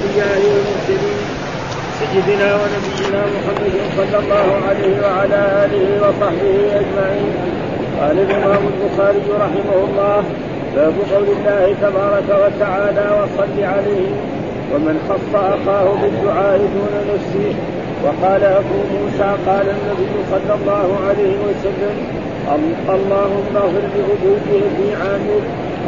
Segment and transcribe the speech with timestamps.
[0.00, 1.20] الأنبياء والمرسلين
[1.98, 7.32] سيدنا ونبينا محمد صلى الله عليه وعلى آله وصحبه أجمعين.
[8.00, 10.22] قال الإمام البخاري رحمه الله
[10.76, 14.10] باب قول الله تبارك وتعالى وصل عليه
[14.74, 17.54] ومن خص أخاه بالدعاء دون نفسه
[18.04, 21.96] وقال أبو موسى قال النبي صلى الله عليه وسلم
[22.88, 25.42] اللهم اغفر لعبوده في عامر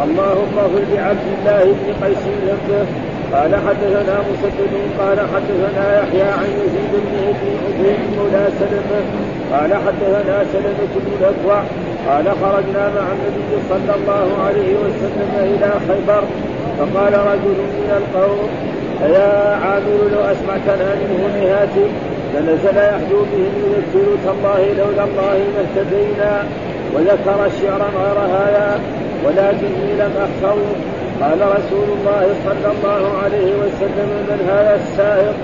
[0.04, 2.86] اللهم اغفر لعبد الله بن قيس ذنبه
[3.32, 9.00] قال حدثنا مسدد قال حدثنا يحيى عن يزيد بن أبي عبيد مولى سلمة
[9.52, 11.62] قال حدثنا سلمة بن الأكوع
[12.08, 16.22] قال خرجنا مع النبي صلى الله عليه وسلم إلى خيبر
[16.78, 18.48] فقال رجل من القوم
[19.02, 21.86] يا عامر لو أسمعتنا منه نهاتي
[22.34, 26.44] فنزل يحدو بهم يذكر تالله لولا الله ما اهتدينا
[26.94, 28.80] وذكر الشعر غير هذا
[29.24, 30.56] ولكني لم اخفه
[31.22, 35.34] قال رسول الله صلى الله عليه وسلم من هذا السائق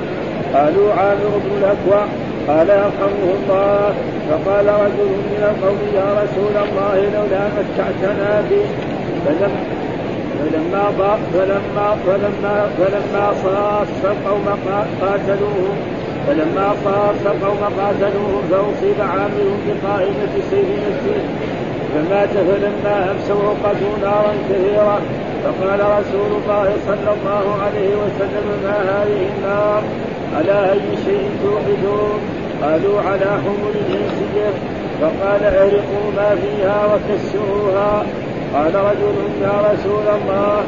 [0.55, 2.05] قالوا عامر بن الأكوع.
[2.49, 3.95] قال يرحمه الله.
[4.29, 8.67] فقال رجل من القوم يا رسول الله لولا متعتنا به
[10.39, 10.85] فلما
[11.33, 14.47] فلما فلما فلما صاف القوم
[15.01, 15.77] قاتلوهم
[16.27, 21.21] فلما صاف القوم قاتلوهم فأصيب عامر بقائمة سيف نفسه
[21.95, 24.99] فمات فلما امسوا وقدوا نارا كثيرة.
[25.45, 29.83] فقال رسول الله صلى الله عليه وسلم ما هذه النار؟
[30.37, 32.21] على أي شيء توقدون؟
[32.63, 34.53] قالوا على حمر جنسيه
[35.01, 38.03] فقال اعرقوا ما فيها وكسروها.
[38.55, 40.61] قال رجل يا رسول الله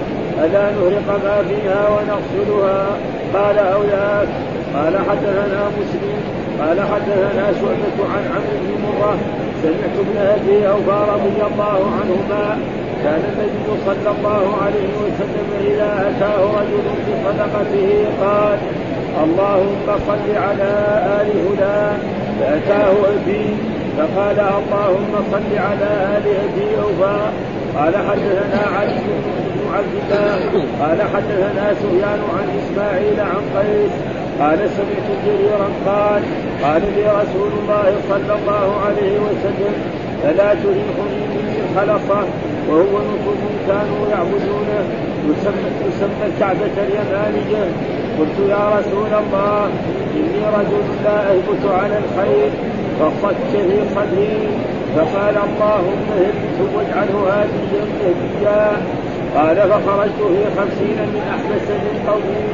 [0.44, 2.86] ألا نهرق ما فيها ونغسلها؟
[3.34, 4.28] قال أولاك.
[4.74, 6.20] قال حدثنا مسلم.
[6.60, 9.16] قال حدثنا شعبة عن عمرو بن مرة.
[9.62, 12.58] سمعت ابن أبي أوفى رضي الله عنهما
[13.04, 17.90] كان النبي صلى الله عليه وسلم إذا أتاه رجل بصدقته
[18.22, 18.58] قال
[19.24, 20.72] اللهم صل على
[21.20, 21.98] آل فلان
[22.40, 23.46] فأتاه أبي
[23.98, 27.20] فقال اللهم صل على آل أبي أوفى.
[27.76, 29.00] قال حدثنا علي
[29.54, 30.64] بن عبد الله.
[30.80, 33.92] قال حدثنا سفيان عن إسماعيل عن قيس.
[34.40, 35.68] قال سمعت جريرا.
[35.86, 36.22] قال
[36.62, 39.74] قال لي رسول الله صلى الله عليه وسلم
[40.22, 42.20] فلا تريحني من الخلصه
[42.70, 44.80] وهو نصب كانوا يعبدونه
[45.28, 47.64] يسمى الكعبة اليمانية
[48.18, 49.70] قلت يا رسول الله
[50.16, 52.50] إني رجل لا أهبط على الخير
[53.00, 54.48] فصدت في صدري
[54.96, 58.66] فقال اللهم اهبط واجعله هاديا مهديا
[59.36, 62.44] قال فخرجت في خمسين من أحبس من قومي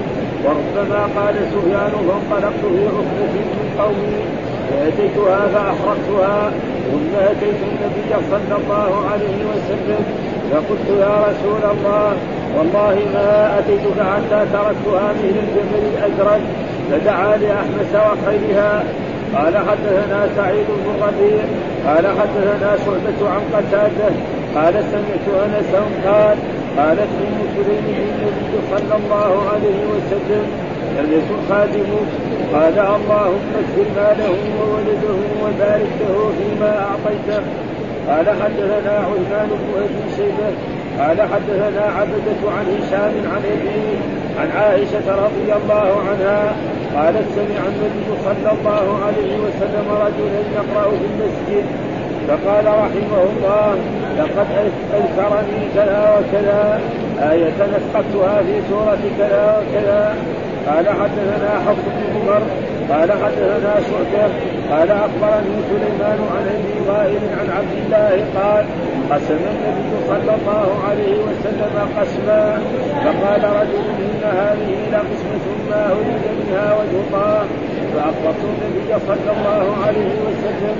[0.44, 4.20] وربما قال سفيان فانطلقت في عقبة من قومي.
[4.70, 6.50] فأتيتها فأحرقتها
[6.92, 10.02] ثم أتيت النبي صلى الله عليه وسلم
[10.50, 12.12] فقلت يا رسول الله
[12.58, 16.40] والله ما أتيتك حتى تركتها مثل الجبل الأزرق
[16.90, 18.84] فدعا لأحمس وخيرها.
[19.34, 21.44] قال حدثنا سعيد بن ربيع
[21.86, 24.10] قال حدثنا شعبة عن قتادة
[24.54, 26.36] قال سمعت أنسا قال
[26.78, 30.65] قالت أم سليم للنبي صلى الله عليه وسلم.
[30.96, 32.08] لم يكن خادمك
[32.54, 37.42] قال اللهم اكفر ماله وولده وبارك له فيما أعطيته.
[38.08, 40.50] قال حدثنا عثمان بن أبي شيبة.
[41.00, 43.98] قال حدثنا عبدة عن هشام عن ابيه
[44.40, 46.56] عن عائشة رضي الله عنها.
[46.96, 51.66] قالت سمع النبي صلى الله عليه وسلم رجلا يقرأ في المسجد.
[52.28, 53.74] فقال رحمه الله
[54.18, 54.46] لقد
[54.94, 56.80] أذكرني كذا وكذا
[57.32, 60.14] آية نسختها في سورة كذا وكذا.
[60.66, 62.42] قال حدثنا حفص بن عمر
[62.90, 64.28] قال حدثنا شعبة
[64.70, 68.64] قال أخبرني سليمان عن أبي وائل عن عبد الله قال
[69.10, 72.62] قسم النبي صلى الله عليه وسلم قسما
[73.04, 77.44] فقال رجل إن هذه لقسمة ما أريد منها وجه الله
[77.94, 80.76] فأخبرت النبي صلى الله عليه وسلم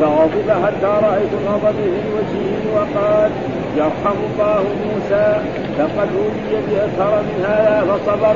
[0.00, 1.78] فغضب حتى رأيت الغضب
[2.16, 3.30] وجهه وقال
[3.76, 5.36] يرحم الله موسى
[5.78, 8.34] لقد أوذي بأكثر من هذا فصبر.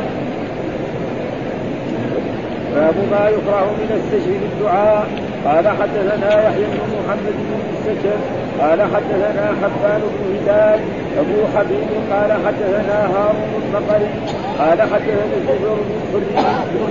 [2.74, 5.06] باب ما يكره من السجن بالدعاء
[5.44, 8.20] قال حدثنا يحيى بن محمد بن السجن
[8.60, 10.80] قال حدثنا حبان بن هلال
[11.18, 14.10] أبو حبيب قال حدثنا هارون البقري
[14.58, 15.76] قال حدثنا زهير
[16.14, 16.22] بن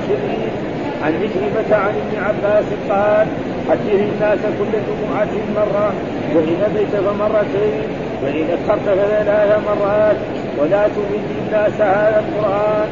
[0.08, 0.52] شرير
[1.04, 3.28] عن عكرمة عن ابن عباس قال
[3.70, 5.94] حدث الناس كل جمعة مرة.
[6.36, 7.84] وإن بيت فمرتين.
[8.24, 10.16] وإن أخرت فثلاث مرات
[10.58, 12.88] ولا تمل الناس هذا القرآن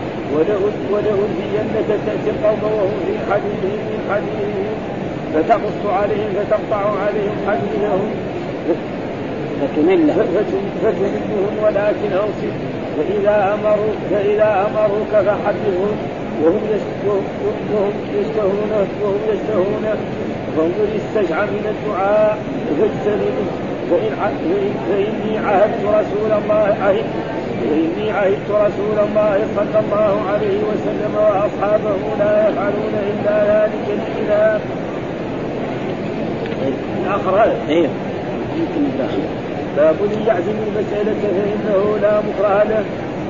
[0.92, 4.76] ولأنزينك تأتي القوم وهم في حديثهم من حديثهم
[5.34, 8.10] فتقص عليهم فتقطع عليهم حديثهم
[9.62, 10.28] فتملهم.
[10.84, 12.52] فتملهم ولكن أوصي
[12.98, 15.96] فإذا أمروا فإذا أمروك فحدثهم
[16.44, 16.62] وهم
[17.74, 18.72] وهم يشتهون
[19.04, 19.86] وهم يشتهون
[20.58, 22.38] فانظر استشعر من الدعاء
[22.80, 23.48] فاجتنبه
[23.90, 24.12] فإن
[24.90, 27.06] فإني عهدت رسول الله عهد
[27.62, 34.62] فإني عهدت رسول الله صلى الله عليه وسلم وأصحابه لا يفعلون إلا ذلك الكلاب.
[37.02, 37.90] الآخر أيوه
[39.78, 39.96] باب
[40.28, 42.86] يعزم المسألة فإنه لا مكره له.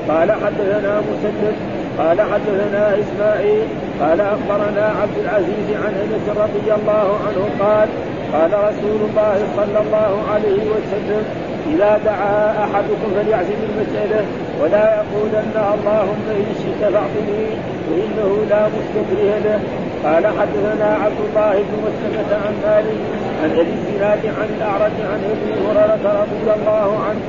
[0.10, 1.56] قال حدثنا مسدد
[1.98, 3.68] قال حدثنا إسماعيل
[4.02, 7.90] قال أخبرنا عبد العزيز عن أنس رضي الله عنه قال
[8.34, 11.24] قال رسول الله صلى الله عليه وسلم
[11.74, 14.26] إذا دعا أحدكم فليعزم المساله
[14.62, 17.46] ولا يقولن اللهم إن شئت فاعطني
[17.88, 19.60] فانه لا مستكره له
[20.04, 23.00] قال حدثنا عبد الله بن مسلمة عن مالك
[23.44, 27.22] عن أبي الزناد عن الأعرج عن أبي هريرة رضي الله عنه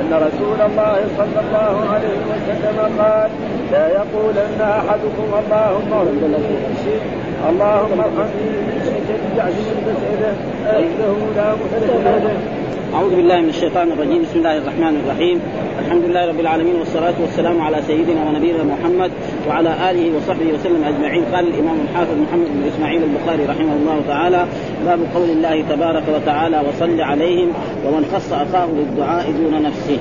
[0.00, 3.30] أن رسول الله صلى الله عليه وسلم قال
[3.72, 7.02] لا يقولن أحدكم اللهم اغفر ان شئت
[7.48, 10.32] اللهم ارحمني من شئت تعزم المسألة
[10.64, 11.90] فإنه لا محدث
[12.24, 12.57] له
[12.94, 14.22] أعوذ بالله من الشيطان الرجيم.
[14.22, 15.40] بسم الله الرحمن الرحيم.
[15.78, 19.10] الحمد لله رب العالمين والصلاة والسلام على سيدنا ونبينا محمد
[19.48, 21.24] وعلى آله وصحبه وسلم أجمعين.
[21.34, 24.46] قال الإمام الحافظ محمد بن إسماعيل البخاري رحمه الله تعالى
[24.84, 27.48] باب قول الله تبارك وتعالى وصل عليهم
[27.86, 29.98] ومن خص أخاه بالدعاء دون نفسه.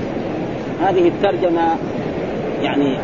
[0.82, 1.76] هذه الترجمة
[2.64, 2.98] يعني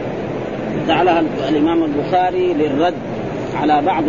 [0.88, 2.94] جعلها الإمام البخاري للرد
[3.62, 4.04] على بعض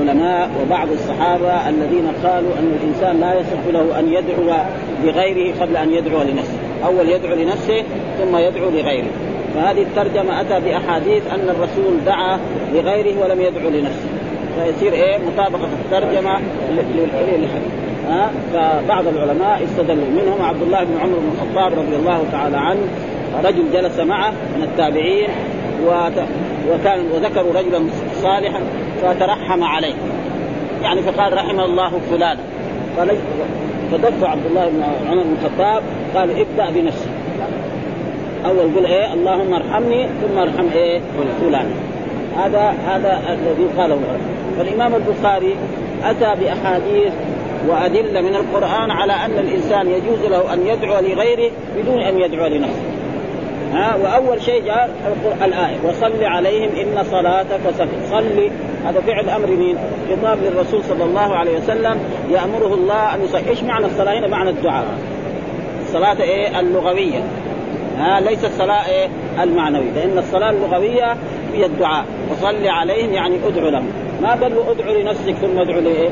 [0.00, 4.58] العلماء وبعض الصحابة الذين قالوا أن الإنسان لا يصح له أن يدعو
[5.04, 7.82] لغيره قبل أن يدعو لنفسه، أول يدعو لنفسه
[8.18, 9.10] ثم يدعو لغيره.
[9.54, 12.38] فهذه الترجمة أتى بأحاديث أن الرسول دعا
[12.74, 14.08] لغيره ولم يدعو لنفسه.
[14.56, 16.40] فيصير إيه مطابقة الترجمة
[16.70, 17.50] للحديث.
[18.08, 22.80] ها فبعض العلماء استدلوا منهم عبد الله بن عمر بن الخطاب رضي الله تعالى عنه
[23.44, 25.28] رجل جلس معه من التابعين
[26.72, 27.86] وكان وذكروا رجلا
[28.22, 28.60] صالحا
[29.02, 29.94] فترحم عليه.
[30.82, 32.40] يعني فقال رحم الله فلانا
[33.92, 35.82] فدفع عبد الله بن عمر بن الخطاب.
[36.14, 37.08] قال ابدأ بنفسك.
[38.46, 41.00] أول قل إيه؟ اللهم ارحمني ثم ارحم إيه؟
[41.40, 41.66] فلان.
[42.36, 44.00] هذا هذا الذي قاله.
[44.58, 45.56] فالإمام البخاري
[46.04, 47.12] أتى بأحاديث
[47.68, 52.82] وأدلة من القرآن على أن الإنسان يجوز له أن يدعو لغيره بدون أن يدعو لنفسه.
[53.72, 54.90] ها وأول شيء جاء
[55.44, 58.50] الآية وصل عليهم إن صلاتك سكن صلي
[58.84, 59.76] هذا فعل أمر مين؟
[60.10, 61.98] خطاب للرسول صلى الله عليه وسلم
[62.30, 64.84] يأمره الله أن يصلي، إيش معنى الصلاة هنا؟ معنى الدعاء.
[65.86, 67.22] الصلاة إيه؟ اللغوية.
[67.98, 69.08] ها ليس الصلاة إيه؟
[69.42, 71.16] المعنوية، لأن الصلاة اللغوية
[71.54, 73.88] هي الدعاء، وصل عليهم يعني ادعو لهم،
[74.22, 76.08] ما قال له ادعو لنفسك ثم ادعو لإيه؟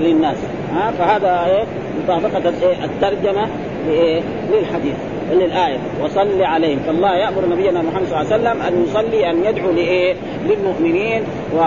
[0.00, 0.36] للناس،
[0.74, 1.64] ها فهذا إيه؟
[2.04, 3.48] مطابقة إيه؟ الترجمة
[3.86, 4.96] لإيه؟ للحديث.
[5.32, 6.78] للآية وصل عليهم.
[6.86, 10.14] فالله يأمر نبينا محمد صلى الله عليه وسلم أن يصلي أن يدعو لإيه؟
[10.46, 11.22] للمؤمنين.
[11.56, 11.58] و...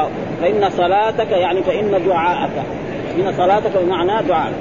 [0.42, 2.52] فإن صلاتك يعني فإن دعاءك.
[3.18, 4.54] إن صلاتك بمعنى دعاء.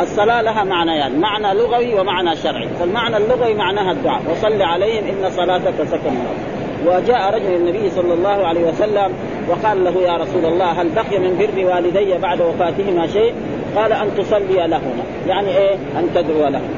[0.00, 0.98] الصلاة لها معنيان.
[0.98, 2.68] يعني معنى لغوي ومعنى شرعي.
[2.80, 4.22] فالمعنى اللغوي معناها الدعاء.
[4.30, 6.14] وصل عليهم إن صلاتك سكن.
[6.14, 6.54] لهم
[6.86, 9.12] وجاء رجل النبي صلى الله عليه وسلم
[9.48, 13.34] وقال له يا رسول الله هل بقي من بر والدي بعد وفاتهما شيء؟
[13.76, 16.68] قال أن تصلي لهما، يعني إيه؟ أن تدعو لهما.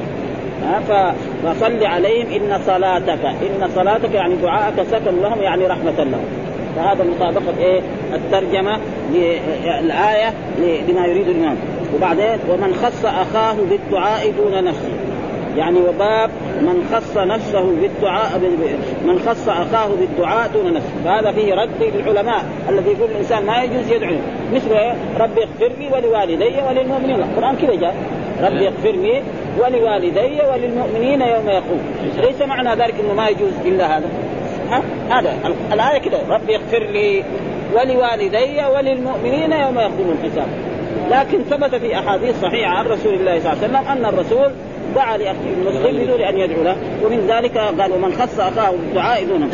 [1.43, 6.25] فصل عليهم إن صلاتك إن صلاتك يعني دعاءك سكن لهم يعني رحمة لهم.
[6.75, 7.81] فهذا مطابقة إيه؟
[8.13, 8.77] الترجمة
[9.13, 11.55] للآية لما يريد الإمام.
[11.95, 14.89] وبعدين ومن خص أخاه بالدعاء دون نفسه.
[15.57, 16.29] يعني وباب
[16.61, 18.39] من خص نفسه بالدعاء
[19.05, 20.89] من خص أخاه بالدعاء دون نفسه.
[21.05, 24.15] فهذا فيه رد للعلماء الذي يقول الإنسان ما يجوز يدعو.
[24.53, 27.15] مثل إيه؟ ربي اغفر لي ولوالدي وللمؤمنين.
[27.15, 27.95] القرآن كذا جاء.
[28.43, 29.21] ربي اغفر لي
[29.59, 31.79] ولوالدي وللمؤمنين يوم يقوم.
[32.17, 34.09] ليس معنى ذلك إنه ما يجوز إلا هذا.
[34.69, 35.33] ها؟ هذا
[35.73, 36.17] الآية كده.
[36.29, 37.23] ربي اغفر لي
[37.73, 40.47] ولوالدي وللمؤمنين يوم يقوم الحساب.
[41.11, 44.51] لكن ثبت في أحاديث صحيحة عن رسول الله صلى الله عليه وسلم أن الرسول
[44.95, 49.49] دعا لأخيه المسلم بدون أن يدعو له ومن ذلك قال ومن خص أخاه بالدعاء دونه.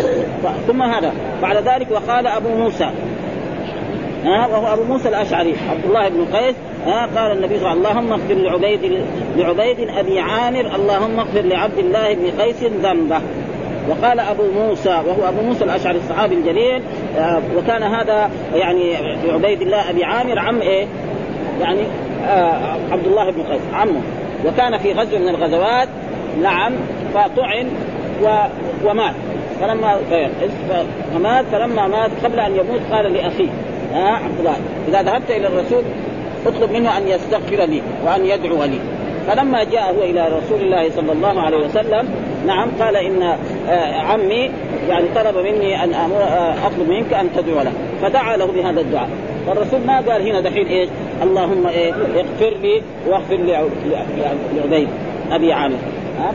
[0.68, 1.14] ثم هذا.
[1.42, 2.90] بعد ذلك وقال أبو موسى
[4.26, 6.56] ها؟ وهو أبو موسى الأشعري عبد الله بن قيس
[6.86, 9.04] ها قال النبي صلى الله عليه وسلم اللهم اغفر لعبيد
[9.38, 13.22] لعبيد أبي عامر اللهم اغفر لعبد الله بن قيس ذنبه.
[13.90, 16.82] وقال أبو موسى وهو أبو موسى الأشعري الصحابي الجليل
[17.18, 18.96] آه، وكان هذا يعني
[19.30, 20.86] عبيد الله أبي عامر عم إيه؟
[21.62, 21.82] يعني
[22.28, 24.02] آه عبد الله بن قيس عمه.
[24.46, 25.88] وكان في غزو من الغزوات
[26.42, 26.74] نعم
[27.14, 27.68] فطعن
[28.24, 28.28] و...
[28.86, 29.14] ومات.
[29.62, 29.98] فلما
[31.14, 33.50] فمات فلما مات قبل أن يموت قال لأخيه
[33.94, 34.56] ها عبد الله
[34.88, 35.84] إذا ذهبت إلى الرسول
[36.48, 38.80] اطلب منه أن يستغفر لي وأن يدعو لي.
[39.28, 42.10] فلما جاء هو إلى رسول الله صلى الله عليه وسلم
[42.48, 43.22] نعم قال إن
[43.70, 44.52] آه، عمي
[44.90, 47.72] يعني طلب مني أن آه، أطلب منك أن تدعو له.
[48.02, 49.10] فدعا له بهذا الدعاء.
[49.48, 50.90] فالرسول ما قال هنا دحين إيش؟
[51.24, 53.36] اللهم إيه اغفر لي واغفر
[54.56, 54.88] لعبيد
[55.32, 55.78] أبي عامر.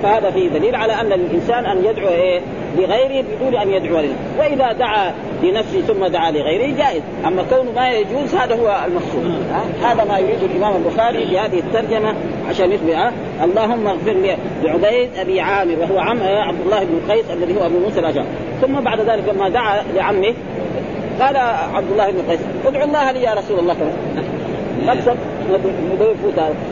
[0.02, 2.40] فهذا فيه دليل على أن الإنسان أن يدعو إيه
[2.78, 7.02] لغيره بدون أن يدعو لنفسه وإذا دعا لنفسه ثم دعا لغيره جائز.
[7.26, 9.42] أما كونه ما يجوز هذا هو المقصود.
[9.82, 12.14] هذا ما يريد الإمام البخاري في هذه الترجمة
[12.48, 13.12] عشان يثبت
[13.44, 18.00] اللهم اغفر لعبيد أبي عامر وهو عم عبد الله بن قيس الذي هو أبو موسى
[18.00, 18.26] الاشعري
[18.60, 20.34] ثم بعد ذلك لما دعا لعمه
[21.20, 21.36] قال
[21.74, 23.76] عبد الله بن قيس ادعو الله لي يا رسول الله.
[24.86, 25.16] مكسب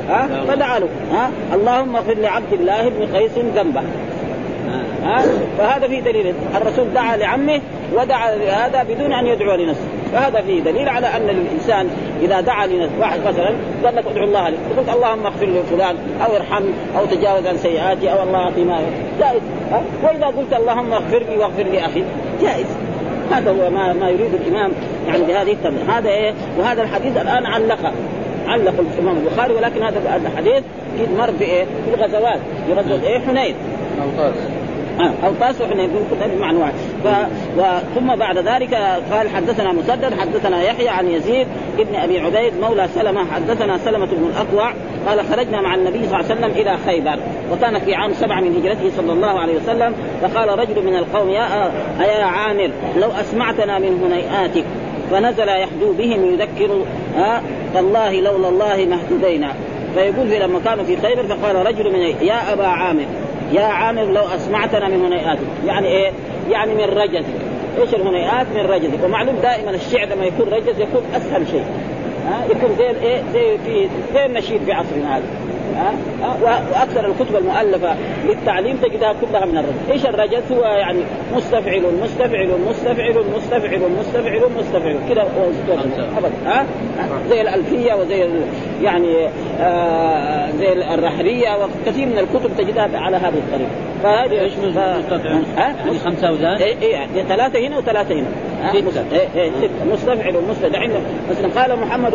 [0.09, 0.89] ها؟ فدعا له.
[1.13, 3.83] ها؟ اللهم اغفر لعبد الله بن قيس ذنبه.
[5.05, 5.25] ها؟
[5.59, 6.35] فهذا فيه دليل.
[6.57, 7.61] الرسول دعا لعمه
[7.95, 9.87] ودعا لهذا بدون أن يدعو لنفسه.
[10.13, 11.89] فهذا فيه دليل على أن الإنسان
[12.23, 13.55] إذا دعا لنفسه واحد مثلا
[13.85, 18.13] قال لك ادعو الله لي قلت اللهم اغفر لفلان أو ارحمني أو تجاوز عن سيئاتي
[18.13, 18.81] أو الله أعطي ما
[19.21, 19.43] جائز.
[20.03, 22.05] وإذا قلت اللهم اغفر لي واغفر لي أخي
[22.43, 22.67] جائز.
[23.33, 24.73] هذا هو ما ما يريد الإمام
[25.09, 27.93] يعني بهذه الترجمه هذا إيه؟ وهذا الحديث الآن علق.
[28.49, 30.63] علق الإمام البخاري ولكن هذا الحديث
[31.19, 32.39] مر في إيه؟ في الغزوات.
[32.67, 33.55] في غزوة إيه؟ حنين.
[35.01, 35.91] آه، اوطاس وحنين
[36.37, 36.75] بمعنى واحد
[37.05, 37.07] ف...
[37.59, 37.63] و...
[37.95, 38.75] ثم بعد ذلك
[39.13, 41.47] قال حدثنا مسدد حدثنا يحيى عن يزيد
[41.79, 44.73] ابن أبي عبيد مولى سلمة حدثنا سلمة بن الأكوع
[45.09, 47.19] قال خرجنا مع النبي صلى الله عليه وسلم إلى خيبر
[47.53, 51.73] وكان في عام سبع من هجرته صلى الله عليه وسلم فقال رجل من القوم يا
[52.01, 54.65] يا عامر لو أسمعتنا من هنيئاتك
[55.11, 56.85] فنزل يحدو بهم يذكر
[57.17, 57.43] ها
[57.75, 59.55] تالله لولا الله ما اهتدينا.
[59.95, 63.07] فيقول في لما كانوا في خيبر فقال رجل من يا أبا عامر
[63.53, 65.47] يا عامر لو أسمعتنا من هنيئاتك.
[65.67, 66.11] يعني إيه؟
[66.51, 67.25] يعني من رجزك.
[67.81, 69.05] إيش الهنيئات؟ من رجزك.
[69.05, 71.65] ومعلوم دائما الشعر لما يكون رجز يكون أسهل شيء.
[72.27, 75.25] ها؟ يكون زي الايه زي في زي النشيد في عصرنا هذا.
[76.43, 77.97] وأكثر الكتب المؤلفة
[78.29, 81.01] للتعليم تجدها كلها من الرجل، إيش الرجل؟ هو يعني
[81.37, 84.99] مستفعل مستفعل مستفعل مستفعل مستفعل مستفعل.
[85.09, 85.23] كذا
[86.19, 86.31] ابدا.
[86.47, 86.67] ها؟
[87.31, 88.27] زي الألفية وزي
[88.83, 89.29] يعني
[89.61, 93.71] آه زي الرحريه وكثير من الكتب تجدها على هذه الطريقة.
[94.03, 98.27] فهذه إيش مستفعل؟ يعني خمسة اوزان؟ اي اي يعني ثلاثة هنا وثلاثة هنا.
[99.13, 99.51] إيه إيه
[99.93, 100.91] مستفعل مستفعل
[101.31, 102.15] مثلا قال محمد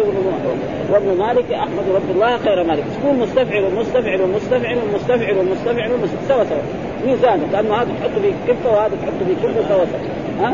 [0.92, 2.84] وابن مالك أحمد رب الله خير مالك.
[3.00, 5.90] تكون مستفعل مستفعل مستفعل مستفعل مستفعل
[6.28, 6.58] سوا سوا
[7.06, 10.50] ميزانه لأنه هذا تحطه في كفة وهذا تحطه في كفة سوا سوا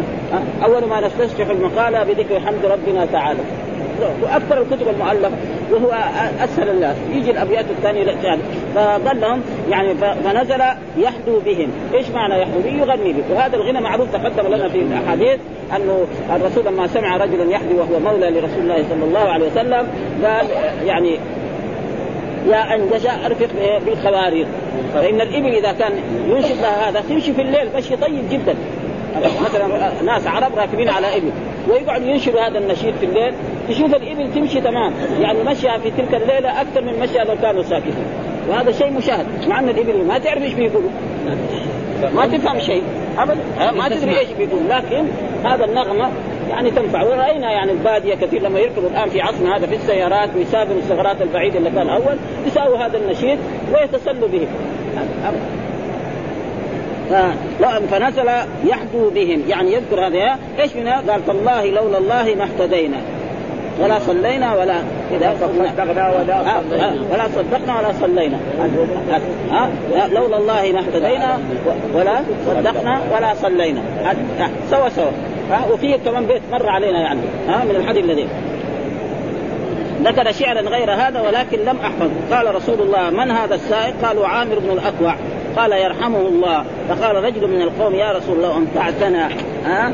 [0.65, 3.39] أول ما نستشرح المقالة بذكر حمد ربنا تعالى.
[4.23, 5.31] وأكثر الكتب المؤلفه
[5.71, 5.91] وهو
[6.43, 6.95] أسهل الناس.
[7.13, 8.37] يجي الأبيات الثانية
[8.75, 10.61] فظلهم يعني فنزل
[10.97, 15.39] يحدو بهم، إيش معنى يحدو؟ به؟ يغني به، وهذا الغنى معروف تقدم لنا في الاحاديث
[15.75, 19.87] أنه الرسول لما سمع رجلا يحدو وهو مولى لرسول الله صلى الله عليه وسلم
[20.23, 20.45] قال
[20.85, 21.19] يعني
[22.47, 23.47] يا انجش أرفق
[23.85, 24.47] بالخوارير
[24.93, 25.91] فإن الإبل إذا كان
[26.29, 28.55] ينشد لها هذا تمشي في الليل مشي طيب جدا.
[29.15, 31.31] مثلا ناس عرب راكبين على إبل
[31.69, 33.33] ويقعدوا ينشروا هذا النشيد في الليل
[33.69, 34.93] تشوف الإبل تمشي تمام.
[35.21, 38.05] يعني مشيها في تلك الليلة أكثر من مشيها لو كانوا ساكتين.
[38.49, 40.89] وهذا شيء مشاهد مع أن الإبل ما تعرف إيش بيقولوا.
[42.15, 42.83] ما تفهم شيء
[43.17, 43.71] ابدا.
[43.71, 45.05] ما تدري إيش بيقول لكن
[45.43, 46.11] هذا النغمة
[46.49, 47.03] يعني تنفع.
[47.03, 51.57] ورأينا يعني البادية كثير لما يركبوا الآن في عصرنا هذا في السيارات ويسافروا السفرات البعيده
[51.57, 53.39] اللي كان أول يساووا هذا النشيد
[53.73, 54.47] ويتسلوا به.
[57.91, 58.29] فنزل
[58.65, 59.41] يحدو بهم.
[59.47, 62.97] يعني يذكر هذا إيش منها؟ قال تالله لولا الله ما اهتدينا.
[63.81, 64.75] ولا صلينا ولا
[65.11, 66.95] إذا صدقنا ولا صلينا.
[67.11, 68.37] ولا صدقنا ولا صلينا.
[69.51, 69.69] ها
[70.11, 71.39] لولا الله ما اهتدينا
[71.93, 73.81] ولا صدقنا ولا صلينا.
[74.69, 75.11] سوا سوا.
[75.71, 77.21] وفي كمان بيت مر علينا يعني.
[77.47, 78.27] ها من الحديث الذي
[80.03, 82.09] ذكر شعرا غير هذا ولكن لم أحفظ.
[82.31, 85.15] قال رسول الله من هذا السائق؟ قالوا عامر بن الأكوع.
[85.57, 89.29] قال يرحمه الله فقال رجل من القوم يا رسول الله انفعتنا
[89.65, 89.91] ها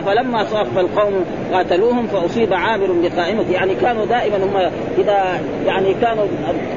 [0.00, 6.24] فلما صاف القوم قاتلوهم فأصيب عامر بقائمته يعني كانوا دائما هم إذا يعني كانوا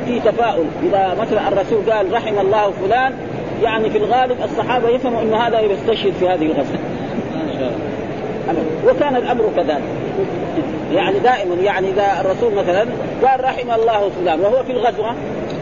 [0.05, 0.65] في تفاؤل.
[0.83, 3.13] إذا مثلا الرسول قال رحم الله فلان
[3.63, 6.79] يعني في الغالب الصحابة يفهموا إنه هذا يستشهد في هذه الغزوة.
[8.87, 9.83] وكان الأمر كذلك.
[10.93, 12.85] يعني دائما يعني إذا الرسول مثلا
[13.23, 15.15] قال رحم الله فلان وهو في الغزوة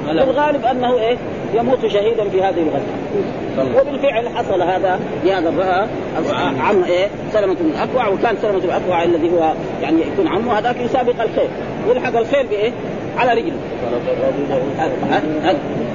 [0.05, 1.17] في الغالب أنه إيه؟
[1.53, 4.99] يموت شهيدا في هذه الغزوه وبالفعل حصل هذا.
[5.25, 5.49] لهذا
[6.59, 10.75] عم إيه؟ سلمة بن الاكوع وكان سلمة بن الاكوع الذي هو يعني يكون عمه هذاك
[10.81, 11.49] يسابق الخيل
[11.89, 12.71] يلحق الخيل بإيه؟
[13.17, 13.55] على رجله.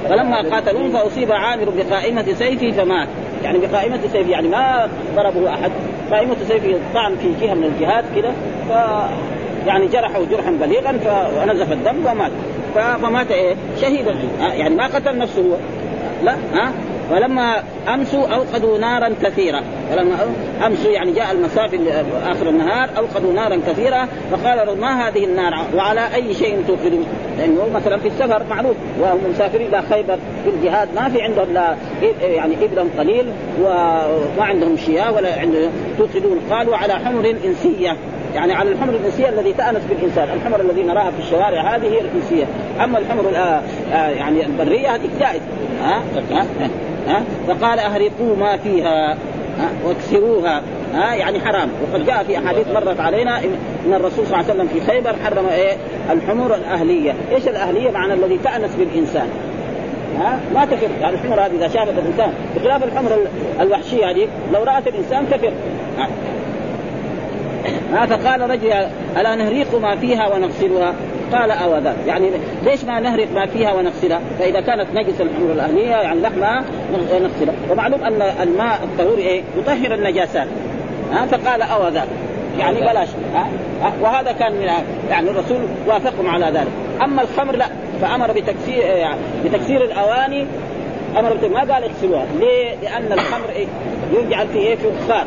[0.09, 3.07] فلما قاتلوه فأصيب عامر بقائمة سيفه فمات.
[3.43, 5.71] يعني بقائمة سيفه يعني ما ضربه أحد.
[6.11, 8.31] قائمة سيفه طعن في جهة من الجهات كده
[8.69, 8.71] ف
[9.67, 12.31] يعني جرحه جرحا بليغا فنزف الدم ومات.
[12.75, 14.15] فمات إيه؟ شهيدا.
[14.39, 15.55] يعني ما قتل نفسه هو.
[16.23, 16.73] لا ها؟
[17.09, 19.63] فلما أمسوا أوقدوا نارا كثيرة.
[19.89, 20.15] فلما
[20.65, 21.77] أمسوا يعني جاء المساء في
[22.25, 27.05] آخر النهار أوقدوا نارا كثيرة فقال ما هذه النار؟ وعلى أي شيء توقدون؟
[27.37, 31.75] لأنه مثلا في السفر معروف وهم مسافرين إلى خيبر في الجهاد ما في عندهم لا
[32.21, 33.25] يعني ابل قليل
[33.61, 36.39] وما عندهم شياه ولا عندهم توقدون.
[36.51, 37.97] قالوا على حمر إنسية.
[38.35, 42.45] يعني على الحمر الانسيه الذي تأنس بالإنسان، الحمر الذي نراها في الشوارع هذه هي الانسيه،
[42.83, 43.61] أما الحمر آه
[43.93, 45.41] آه يعني البرية هذه جائز
[45.83, 46.45] ها؟ ها؟
[47.07, 49.13] ها؟ فقال أهرقوا ما فيها
[49.59, 50.61] ها؟ واكسروها.
[50.93, 51.69] ها؟ يعني حرام.
[51.83, 55.47] وقد جاء في أحاديث مرت علينا ان الرسول صلى الله عليه وسلم في خيبر حرم
[55.47, 55.77] إيه؟
[56.11, 59.27] الحمر الأهلية، إيش الأهلية؟ معنى الذي تأنس بالإنسان.
[60.19, 60.87] ها؟ ما تفر.
[61.01, 63.11] يعني الحمر هذه إذا شافت الإنسان بخلاف الحمر
[63.61, 65.51] الوحشية هذه لو رأت الإنسان تفر.
[67.93, 68.73] ها فقال رجل
[69.17, 70.93] ألا نهريق ما فيها ونغسلها؟
[71.33, 71.95] قال أو ذا.
[72.07, 72.31] يعني
[72.63, 77.55] ليش ما نهرق ما فيها ونغسلها؟ فإذا كانت نجس الحمر الاهليه يعني لحمها نغسلها.
[77.71, 80.47] ومعلوم أن الماء الطهور إيه يطهر النجاسات.
[81.11, 82.07] ها فقال أو ذا.
[82.59, 83.07] يعني بلاش.
[83.33, 83.47] ها
[84.01, 84.67] وهذا كان من
[85.09, 86.71] يعني الرسول وافقهم على ذلك.
[87.03, 87.65] أما الخمر لا.
[88.01, 90.45] فأمر بتكسير يعني بتكسير الأواني.
[91.19, 92.25] أمر ما قال اغسلوها.
[92.39, 93.67] ليه؟ لأن الخمر إيه؟
[94.13, 95.25] يجعل فيه إيه في بخار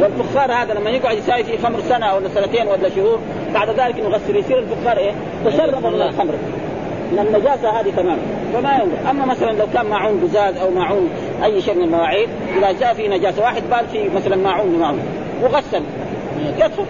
[0.00, 3.18] والفخار هذا لما يقعد يساوي فيه خمر سنة ولا سنتين ولا شهور
[3.54, 5.12] بعد ذلك يغسل يصير الفخار إيه؟
[5.46, 6.34] تشرب من الخمر.
[7.12, 8.18] من النجاسة هذه تمام.
[8.54, 11.10] فما ينظر أما مثلا لو كان معون قزاز أو معون
[11.44, 15.00] أي شيء من المواعيد إذا جاء في نجاسة واحد بال في مثلا معون معون
[15.42, 15.82] وغسل.
[16.56, 16.84] يدخل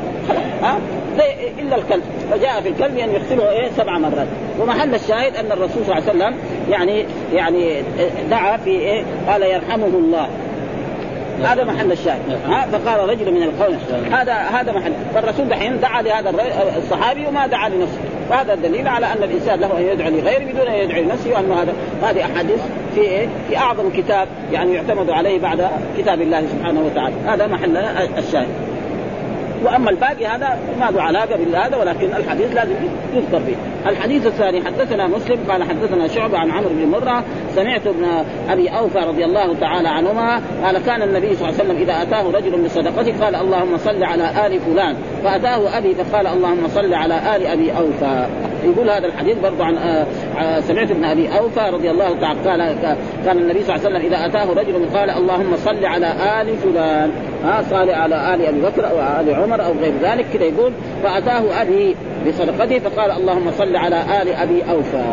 [0.62, 0.78] ها؟
[1.18, 2.02] زي إلا الكلب.
[2.30, 4.26] فجاء في الكلب يعني يغسله إيه؟ سبع مرات.
[4.60, 6.36] ومحل الشاهد أن الرسول صلى الله عليه وسلم
[6.70, 7.82] يعني يعني
[8.30, 10.28] دعا في إيه؟ قال يرحمه الله.
[11.44, 12.20] هذا محل الشاهد.
[12.48, 13.78] ها؟ فقال رجل من القوم
[14.12, 14.92] هذا هذا محل.
[15.14, 16.34] فالرسول دحين دعا لهذا
[16.78, 17.98] الصحابي وما دعا لنفسه.
[18.30, 21.72] وهذا الدليل على أن الإنسان له أن يدعو لغيره بدون أن يدعو لنفسه وأن هذا
[22.02, 22.60] هذه أحاديث
[22.94, 27.14] في إيه؟ في أعظم كتاب يعني يعتمد عليه بعد كتاب الله سبحانه وتعالى.
[27.26, 27.76] هذا محل
[28.18, 28.71] الشاهد.
[29.64, 32.74] وأما الباقي هذا ما له علاقة بالهذا ولكن الحديث لازم
[33.14, 33.56] يذكر فيه.
[33.90, 38.04] الحديث الثاني حدثنا مسلم قال حدثنا شعبة عن عمرو بن مرة سمعت ابن
[38.50, 42.30] أبي أوفى رضي الله تعالى عنهما قال كان النبي صلى الله عليه وسلم إذا أتاه
[42.30, 44.96] رجل بصدقته قال اللهم صل على آل فلان.
[45.24, 48.26] فأتاه أبي فقال اللهم صل على آل أبي أوفى.
[48.64, 50.06] يقول هذا الحديث برضه عن آه،
[50.38, 54.12] آه، سمعت ابن أبي أوفى رضي الله تعالى قال كان النبي صلى الله عليه وسلم
[54.12, 56.06] إذا أتاه رجل قال اللهم صل على
[56.40, 57.10] آل فلان.
[57.44, 61.62] ها صال على آل أبي بكر أو ال عمر أو غير ذلك كذا يقول فأتاه
[61.62, 61.96] أبي
[62.28, 65.04] بصدقته فقال اللهم صل على آل أبي أوفى.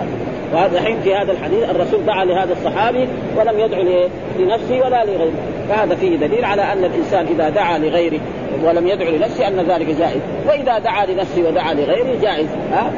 [0.53, 4.07] وهذا الحين في هذا الحديث الرسول دعا لهذا الصحابي ولم يدعو
[4.39, 5.31] لنفسه ولا لغيره.
[5.69, 8.19] فهذا فيه دليل على أن الإنسان إذا دعا لغيره
[8.63, 10.21] ولم يدعو لنفسه أن ذلك جائز.
[10.47, 12.47] وإذا دعا لنفسه ودعا لغيره جائز.
[12.71, 12.91] ها؟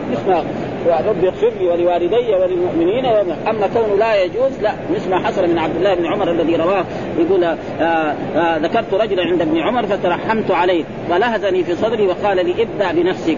[0.87, 3.05] رب اغفر لي ولوالدي وللمؤمنين
[3.47, 4.71] أما كونه لا يجوز لا.
[4.95, 6.85] مثل ما حصل من عبد الله بن عمر الذي رواه
[7.19, 12.07] يقول آآ آه، آآ آه، ذكرت رجلا عند ابن عمر فترحمت عليه فلهزني في صدري
[12.07, 13.37] وقال لي ابدأ بنفسك.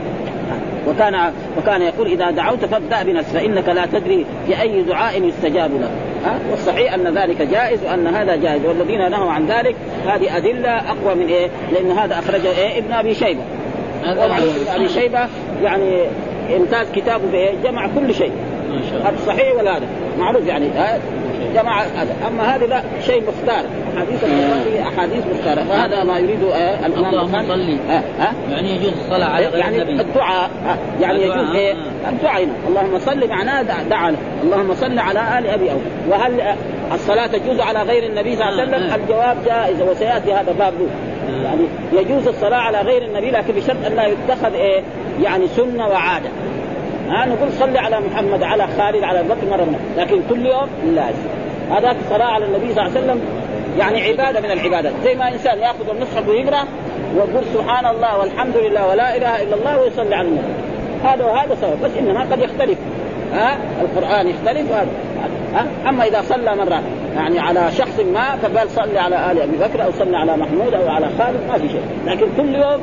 [0.88, 5.92] وكان وكان يقول إذا دعوت فابدأ بنفسك فإنك لا تدري في أي دعاء يستجاب لك.
[6.26, 9.76] ها؟ والصحيح أن ذلك جائز وأن هذا جائز والذين نهوا عن ذلك
[10.08, 13.42] هذه أدلة أقوى من إيه؟ لأن هذا أخرجه إيه؟ ابن أبي شيبة.
[14.04, 15.28] ابن أبي شيبة
[15.64, 16.06] يعني
[16.58, 18.32] إمتاز كتابه بايه؟ جمع كل شيء.
[19.06, 19.88] هذا صحيح ولا هذا؟
[20.20, 20.68] معروف يعني.
[21.56, 22.16] جمع هذا.
[22.28, 23.64] أما هذه لا شيء مختار.
[23.98, 25.64] حديث البخاري أحاديث مختارة.
[25.64, 29.82] فهذا ما يريد آه الإمام اللهم صلي آه آه يعني يجوز الصلاة على غير يعني
[29.82, 30.02] النبي.
[30.02, 31.74] الدعاء آه يعني يجوز إيه؟
[32.10, 32.54] الدعاء هنا.
[32.68, 34.18] اللهم صل معناه دعا له.
[34.44, 35.78] اللهم صل على آل أبي أو
[36.10, 36.42] وهل
[36.94, 40.74] الصلاة تجوز على غير النبي صلى الله عليه وسلم؟ الجواب جائز وسيأتي هذا باب.
[41.44, 41.62] يعني
[41.94, 44.82] يجوز الصلاة على غير النبي لكن بشرط أن لا يتخذ إيه؟
[45.24, 46.30] يعني سنة وعادة.
[47.10, 51.28] ها نقول صلي على محمد على خالد على بكر مرة لكن كل يوم لازم.
[51.72, 53.22] هذاك الصلاه على النبي صلى الله عليه وسلم
[53.80, 54.94] يعني عبادة من العبادات.
[55.04, 56.64] زي ما إنسان يأخذ المصحف ويقرأ
[57.16, 60.54] ويقول سبحان الله والحمد لله ولا إله إلا الله ويصلي على النبي.
[61.04, 62.78] هذا وهذا سواء بس إنما قد يختلف.
[63.34, 64.92] ها القرآن يختلف وهذا.
[65.54, 66.82] ها أما إذا صلى مرة
[67.16, 70.90] يعني على شخص ما فقال صلي على آل أبي بكر أو صلي على محمود أو
[70.90, 71.84] على خالد ما في شيء.
[72.06, 72.82] لكن كل يوم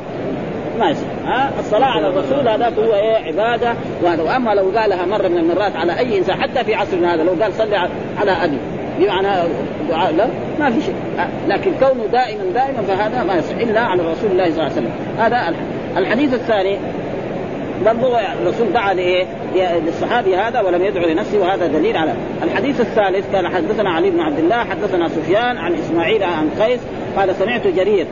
[0.79, 3.73] ما يصير ها؟ الصلاة على الرسول هذاك هو إيه؟ عبادة.
[4.03, 7.43] وهذا وأما لو قالها مرة من المرات على أي إنسان حتى في عصرنا هذا لو
[7.43, 7.77] قال صلي
[8.17, 8.57] على أبي
[8.99, 9.27] بمعنى
[9.89, 10.29] دعاء له
[10.59, 10.95] ما في شيء.
[11.47, 14.91] لكن كونه دائما دائما فهذا ما يصح إلا على رسول الله صلى الله عليه وسلم.
[15.19, 15.53] هذا
[15.97, 16.77] الحديث الثاني
[17.85, 19.25] برضو الرسول دعا لإيه؟
[19.85, 24.39] للصحابي هذا ولم يدعو لنفسه وهذا دليل على الحديث الثالث كان حدثنا علي بن عبد
[24.39, 26.79] الله حدثنا سفيان عن إسماعيل عن قيس
[27.17, 28.07] قال سمعت جرير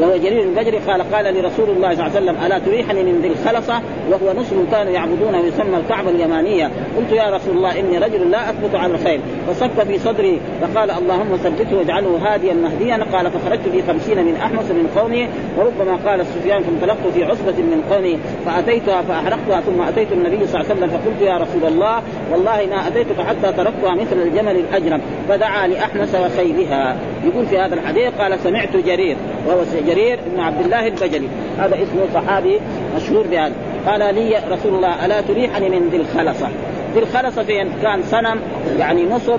[0.00, 3.28] وهو جرير البجري قال قال لرسول الله صلى الله عليه وسلم ألا تريحني من ذي
[3.28, 3.80] الخلصة؟
[4.10, 6.70] وهو نصب كانوا يعبدونه يسمى الكعبة اليمانية.
[6.96, 9.20] قلت يا رسول الله إني رجل لا أثبت على الخير.
[9.48, 13.06] فصك في صدري فقال اللهم ثبته واجعله هاديا مهديا.
[13.12, 15.28] قال فخرجت في خمسين من احمس من قومي.
[15.58, 20.70] وربما قال سفيان فانطلقت في عصبة من قومي فأتيتها فأحرقتها ثم أتيت النبي صلى الله
[20.70, 25.00] عليه وسلم فقلت يا رسول الله والله ما أتيتك حتى تركتها مثل الجمل الأجرم.
[25.28, 26.96] فدعا لاحمس وخيلها.
[27.24, 29.16] يقول في هذا الحديث قال سمعت جرير.
[29.46, 31.28] وهو جرير بن عبد الله البجلي.
[31.58, 32.60] هذا اسمه صحابي
[32.96, 33.52] مشهور بهذا.
[33.86, 36.48] قال لي رسول الله ألا تريحني من ذي الخلصة؟
[36.94, 38.40] ذي الخلصة فين كان صنم
[38.78, 39.38] يعني نصب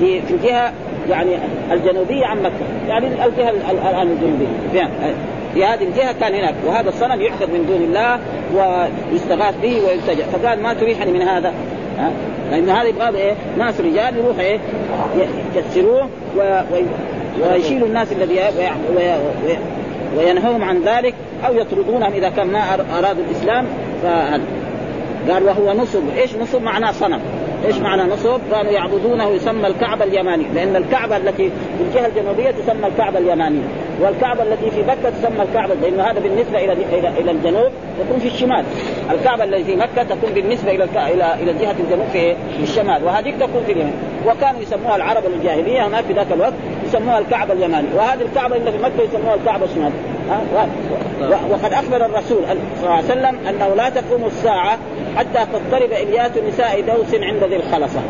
[0.00, 0.72] في في الجهة
[1.10, 1.30] يعني
[1.72, 2.88] الجنوبية عن مكة.
[2.88, 4.88] يعني الجهة الان الجنوبية.
[5.54, 6.54] في هذه الجهة كان هناك.
[6.66, 8.18] وهذا الصنم يعبد من دون الله
[8.54, 11.52] ويستغاث به ويلتجا فقال ما تريحني من هذا؟
[12.50, 14.58] لأن هذا يبغى إيه؟ ناس رجال يروح إيه؟
[15.56, 16.60] يكسروه و...
[17.42, 18.40] ويشيلوا الناس الذي
[20.16, 21.14] وينهوهم عن ذلك
[21.46, 23.66] أو يطردونهم إذا كان ما أرادوا الإسلام
[24.02, 24.42] فهذا
[25.30, 26.02] قال وهو نصب.
[26.16, 27.20] إيش نصب؟ معناه صنم.
[27.66, 32.86] إيش معنى نصب؟ كانوا يعبدونه يسمى الكعبة اليماني، لأن الكعبة التي في الجهة الجنوبية تسمى
[32.86, 33.62] الكعبة اليمانية،
[34.00, 37.70] والكعبة التي في مكة تسمى الكعبة لأن هذا بالنسبة إلى إلى إلى الجنوب
[38.00, 38.64] تكون في الشمال،
[39.10, 43.34] الكعبة التي في مكة تكون بالنسبة إلى إلى إلى جهه الجنوب في في الشمال، وهذيك
[43.36, 43.94] تكون في اليمين،
[44.26, 46.54] وكانوا يسموها العرب الجاهلية هناك في ذاك الوقت.
[46.88, 50.16] يسموها الكعبة اليماني، وهذه الكعبة اللي في مكة يسموها الكعبة الشمالية.
[51.50, 52.38] وقد أخبر الرسول
[52.76, 54.78] صلى الله عليه وسلم أنه لا تقوم الساعة
[55.16, 58.00] حتى تضطرب اليات نساء دوس عند ذي الخلصة.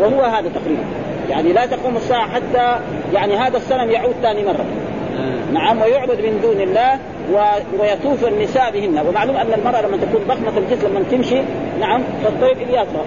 [0.00, 0.82] وهو هذا تقريبا.
[1.30, 2.78] يعني لا تقوم الساعة حتى
[3.14, 4.64] يعني هذا السنم يعود ثاني مرة.
[5.52, 5.82] نعم.
[5.82, 6.98] ويعبد من دون الله
[7.32, 7.38] و...
[7.80, 9.06] ويطوف النساء بهن.
[9.08, 11.42] ومعلوم أن المرأة لما تكون ضخمة الجسم لما تمشي
[11.80, 13.02] نعم تضطرب الياتها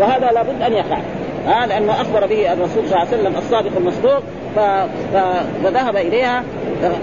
[0.00, 0.98] وهذا لابد أن يقع.
[1.48, 4.22] آه لأنه أخبر به الرسول صلى الله عليه وسلم الصادق المصدوق
[4.56, 4.58] ف...
[5.14, 5.16] ف...
[5.64, 6.44] فذهب إليها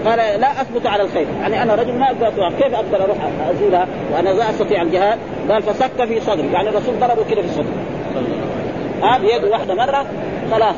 [0.06, 1.26] قال لا أثبت على الخير.
[1.40, 3.16] يعني أنا رجل ما أقدر كيف أقدر أروح
[3.50, 5.18] أزورها وأنا لا أستطيع الجهاد؟
[5.50, 6.52] قال فصك في صدري.
[6.52, 7.72] يعني الرسول ضربه كده في الصدر
[9.02, 10.06] ها بيده واحدة مرة
[10.52, 10.76] خلاص.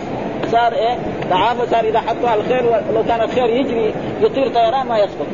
[0.52, 0.96] صار إيه؟
[1.30, 5.26] تعافى صار اذا حطوا على الخير ولو كان الخير يجري يطير طيران ما يسقط.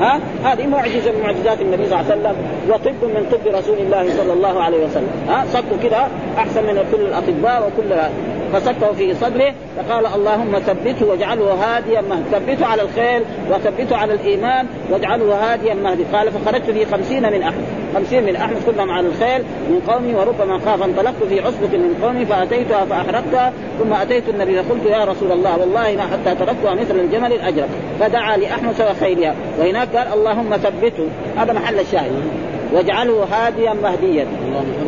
[0.00, 2.36] ها؟ هذه معجزة من معجزات النبي صلى الله عليه وسلم
[2.68, 5.08] وطب من طب رسول الله صلى الله عليه وسلم.
[5.28, 6.06] ها؟ صكوا كده
[6.38, 7.92] أحسن من كل الأطباء وكل
[8.54, 12.24] فسكه في صدره فقال اللهم ثبته واجعله هاديا مهدي.
[12.32, 16.04] ثبته على الخير وثبته على الإيمان واجعله هاديا مهدي.
[16.12, 17.64] قال فخرجت في خمسين من أحمد.
[17.94, 20.82] خمسين من أحمد كلهم على الخيل من قومي وربما خاف.
[20.82, 25.96] انطلقت في عصبة من قومي فأتيتها فأحرقتها ثم أتيت النبي فقلت يا رسول الله والله
[25.96, 27.68] ما حتى تركتها مثل الجمل الأجرب.
[28.00, 31.08] فدعا لاحمس وخيلها وهناك قال اللهم ثبته.
[31.36, 32.12] هذا محل الشاهد.
[32.72, 34.26] واجعله هاديا مهديا.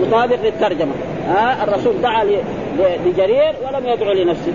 [0.03, 0.93] مطابق للترجمة.
[1.29, 2.25] ها الرسول دعا
[3.07, 4.53] لجرير ولم يدعو لنفسه.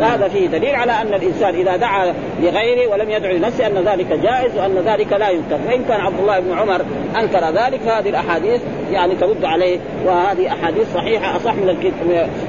[0.00, 4.56] هذا فيه دليل على أن الإنسان إذا دعا لغيره ولم يدعو لنفسه أن ذلك جائز
[4.56, 6.80] وأن ذلك لا ينكر، فإن كان عبد الله بن عمر
[7.20, 8.60] أنكر ذلك فهذه الأحاديث
[8.92, 11.92] يعني ترد عليه وهذه أحاديث صحيحة أصح من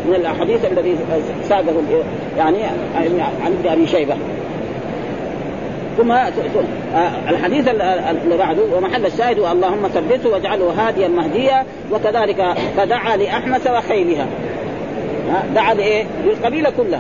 [0.07, 0.97] من الأحاديث الذي
[1.49, 1.73] ساقه
[2.38, 2.57] يعني
[3.43, 4.15] عن ابن أبي شيبة.
[5.97, 6.12] ثم
[7.29, 12.45] الحديث اللي بعده ومحل الشاهد اللهم ثبته واجعله هاديا مهديا وكذلك
[12.77, 14.27] فدعا لاحمس وخيلها.
[15.55, 16.99] دعا لايه؟ للقبيلة كلها.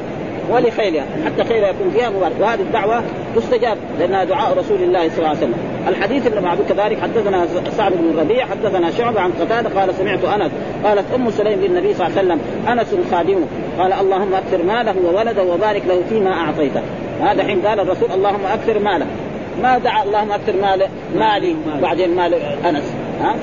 [0.49, 1.05] ولخيلها.
[1.25, 2.33] حتى خيلها يكون فيها مبارك.
[2.39, 3.03] وهذه الدعوة
[3.35, 5.53] تستجاب لأنها دعاء رسول الله صلى الله عليه وسلم.
[5.87, 6.99] الحديث اللي بعده كذلك.
[7.01, 10.51] حدثنا سعد بن الربيع حدثنا شعبة عن قتادة قال سمعت أنس
[10.83, 13.45] قالت أم سليم للنبي صلى الله عليه وسلم أنس خادمه.
[13.79, 16.81] قال اللهم أكثر ماله وولده وبارك له فيما أعطيته.
[17.21, 19.05] هذا حين قال الرسول اللهم أكثر ماله.
[19.63, 22.33] ما دعا اللهم أكثر مال مالي بعدين مال
[22.65, 22.93] أنس.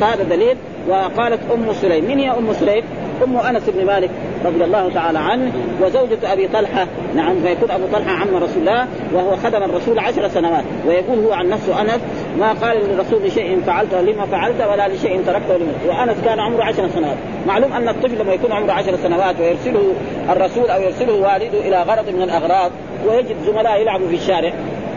[0.01, 0.57] فهذا دليل.
[0.89, 2.85] وقالت أم سليم من هي أم سليم؟
[3.23, 4.11] أم أنس بن مالك
[4.45, 5.53] رضي الله تعالى عنه
[5.83, 6.87] وزوجة أبي طلحة.
[7.15, 10.65] نعم فيكون أبو طلحة عم رسول الله وهو خدم الرسول عشر سنوات.
[10.87, 12.01] ويقول هو عن نفسه أنس
[12.39, 15.73] ما قال للرسول لشيء فعلته لما فعلت ولا لشيء تركته لما.
[15.89, 17.17] وأنس كان عمره عشر سنوات.
[17.47, 19.95] معلوم أن الطفل لما يكون عمره عشر سنوات ويرسله
[20.31, 22.71] الرسول أو يرسله والده إلى غرض من الأغراض
[23.07, 24.53] ويجد زملاء يلعبوا في الشارع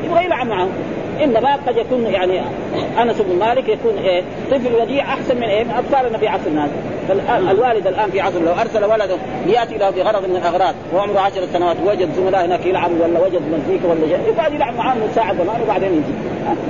[0.05, 0.69] يبغى يلعب معهم.
[1.23, 2.41] إنما قد يكون يعني
[3.01, 6.67] أنس بن مالك يكون إيه طفل وديع أحسن من إيه من اطفالنا في عصرنا
[7.07, 11.77] فالوالد الآن في عصر لو أرسل ولده ليأتي له بغرض من الأغراض وعمره عشر سنوات
[11.85, 15.91] وجد زملاء هناك يلعبوا ولا وجد مزيكا ولا شيء يقعد يلعب معاهم ساعه زمان وبعدين
[15.93, 16.13] يجي.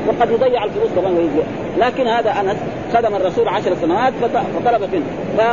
[0.07, 1.43] وقد يضيع الفلوس كمان ويجي.
[1.77, 2.57] لكن هذا أنس
[2.93, 5.05] خدم الرسول عشر سنوات فطلب منه.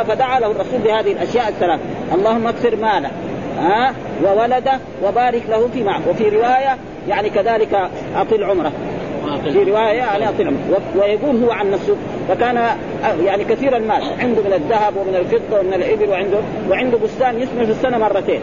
[0.03, 1.81] فدعا له الرسول بهذه الأشياء الثلاث.
[2.15, 3.11] اللهم أكثر ماله.
[3.59, 6.01] ها؟ وولده وبارك له في معه.
[6.09, 6.77] وفي رواية
[7.09, 8.73] يعني كذلك اطل عمره.
[9.45, 11.97] في رواية يعني عمره ويقول هو عن نفسه
[12.29, 12.77] فكان
[13.25, 16.39] يعني كثير المال عنده من الذهب ومن الفضة ومن الإبل وعنده
[16.71, 18.41] وعنده بستان يثمر في السنة مرتين.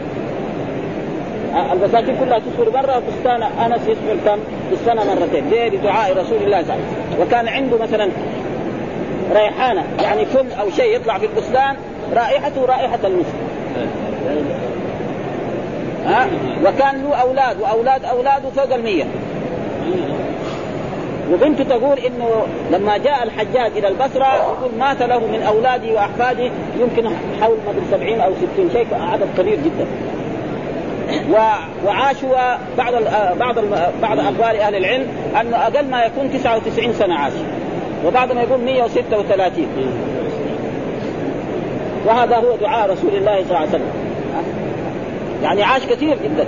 [1.54, 5.50] آه، المساكين كلها تصبر برا بستان أنس يصبر كم؟ في السنة مرتين.
[5.50, 7.22] ليه؟ بدعاء رسول الله صلى الله عليه وسلم.
[7.26, 8.08] وكان عنده مثلا
[9.32, 11.76] ريحانة يعني فل أو شيء يطلع في البستان
[12.16, 13.34] رائحته رائحة المسك.
[16.06, 16.26] ها
[16.66, 19.04] وكان له أولاد وأولاد أولاده فوق المية.
[21.32, 27.08] وبنته تقول إنه لما جاء الحجاج إلى البصرة يقول مات له من أولاده وأحفاده يمكن
[27.40, 29.86] حول مدري 70 أو 60 شيء عدد كبير جدا.
[31.86, 32.94] وعاشوا بعض
[33.38, 33.54] بعض
[34.02, 35.06] بعض اقوال أهل العلم
[35.40, 37.32] أنه أقل ما يكون 99 سنة عاش.
[38.06, 39.66] وبعضهم يقول 136
[42.06, 43.90] وهذا هو دعاء رسول الله صلى الله عليه وسلم.
[45.42, 46.46] يعني عاش كثير جدا.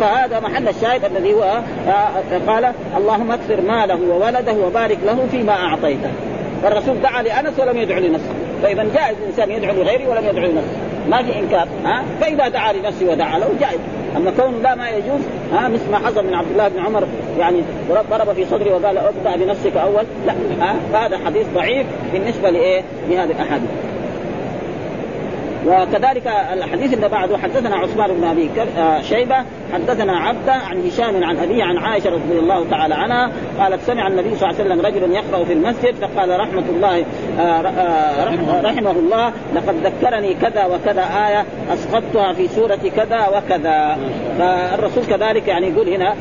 [0.00, 1.60] فهذا محل الشاهد الذي هو
[2.48, 6.10] قال اللهم أكثر ماله وولده وبارك له فيما أعطيته.
[6.62, 8.32] فالرسول دعا لأنس ولم يدعو لنفسه.
[8.62, 10.76] فإذا جائز الإنسان يدعو لغيره ولم يدعو لنفسه.
[11.10, 13.80] ما في إنكار ها؟ فإذا دعا لنفسه ودعا له جائز.
[14.16, 15.20] أما كون لا ما يجوز
[15.52, 17.04] ها مثل ما حصل من عبد الله بن عمر
[17.38, 17.62] يعني
[18.10, 20.04] ضرب في صدره وقال ابدأ بنفسك أول.
[20.26, 23.70] لا ها؟ فهذا حديث ضعيف بالنسبة لإيه؟ لهذه الأحاديث.
[25.66, 29.36] وكذلك الحديث اللي بعده حدثنا عثمان بن أبي آه، شيبة
[29.72, 34.36] حدثنا عبدة عن هشام عن أبيه عن عائشة رضي الله تعالى عنها قالت سمع النبي
[34.36, 37.04] صلى الله عليه وسلم رجلا يقرأ في المسجد فقال رحمة الله
[37.38, 39.32] آه، آه، رحمه الله.
[39.54, 43.98] لقد ذكرني كذا وكذا آية أسقطتها في سورة كذا وكذا.
[44.38, 46.14] فالرسول كذلك يعني يقول هنا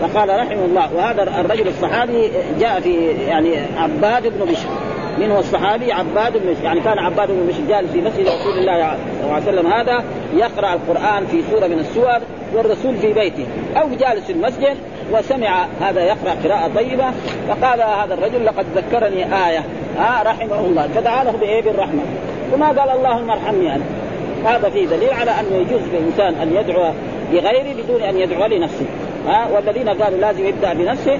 [0.00, 0.94] فقال رحمه الله.
[0.94, 2.30] وهذا الرجل الصحابي
[2.60, 4.91] جاء في يعني عباد بن بشر.
[5.18, 8.96] من هو الصحابي عباد بن يعني كان عباد بن بشر جالس في مسجد رسول الله
[9.20, 12.18] صلى الله عليه وسلم هذا يقرأ القرآن في سورة من السور
[12.54, 13.46] والرسول في بيته.
[13.76, 14.76] أو جالس في المسجد
[15.12, 17.04] وسمع هذا يقرأ قراءة طيبة
[17.48, 19.64] فقال هذا الرجل لقد ذكرني آية.
[19.98, 20.88] آه رحمه الله.
[20.94, 22.02] فدعا له بإيه؟ بالرحمة.
[22.54, 23.84] وما قال اللهم ارحمني أنا
[24.44, 26.92] هذا فيه دليل على أنه يجوز للإنسان أن يدعو
[27.32, 28.86] لغيره بدون أن يدعو لنفسه.
[29.26, 31.18] ها والذين قالوا لازم يبدأ بنفسه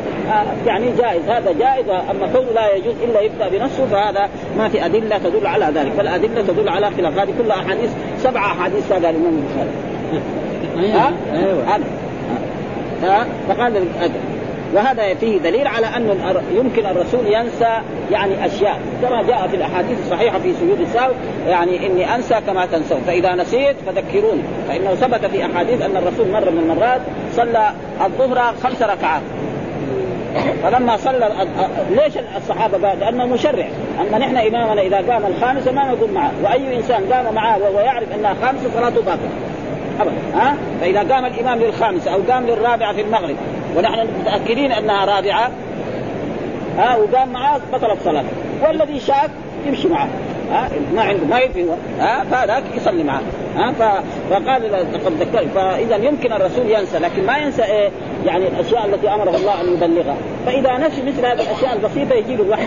[0.66, 1.28] يعني جائز.
[1.28, 5.64] هذا جائز أما كونه لا يجوز إلا يبدأ بنفسه فهذا ما في أدلة تدل على
[5.74, 5.92] ذلك.
[5.92, 7.18] فالأدلة تدل على خلاف.
[7.18, 9.70] هذه كلها أحاديث سبعه أحاديث هذا الامام البخاري
[10.92, 11.78] ها؟ أيوه.
[13.48, 13.72] فقال
[14.74, 16.18] وهذا فيه دليل على أن
[16.54, 17.78] يمكن الرسول ينسى
[18.10, 18.80] يعني أشياء.
[19.02, 21.10] كما جاء في الأحاديث الصحيحة في سجود السهو
[21.46, 23.00] يعني إني أنسى كما تنسون.
[23.06, 24.42] فإذا نسيت فذكروني.
[24.68, 27.00] فإنه ثبت في أحاديث أن الرسول مره من المرات
[27.32, 27.70] صلى
[28.04, 29.22] الظهر خمس ركعات.
[30.62, 31.46] فلما صلى
[31.90, 33.66] ليش الصحابة قال؟ لأنه مشرع،
[34.00, 38.14] أما نحن إمامنا إذا قام الخامسه ما نقول معه، وأي إنسان قام معه وهو يعرف
[38.14, 39.30] إنها خامسه صلاته باطله.
[40.00, 40.14] ابدا.
[40.34, 43.36] ها؟ فإذا قام الإمام للخامسه أو قام للرابعه في المغرب
[43.76, 45.50] ونحن متأكدين أنها رابعة.
[46.78, 48.28] ها وقام معاه بطلت صلاته
[48.62, 49.30] والذي شاك
[49.66, 50.08] يمشي معاه
[50.50, 51.66] ها ما عنده ما يدري
[51.98, 53.22] ها فهذاك يصلي معاه
[53.56, 53.72] ها
[54.30, 57.90] فقال لقد ذكرت فإذا يمكن الرسول ينسى لكن ما ينسى إيه
[58.26, 60.16] يعني الأشياء التي أمره الله أن يبلغها.
[60.46, 62.66] فإذا نسي مثل هذه الأشياء البسيطة يجي له الوحي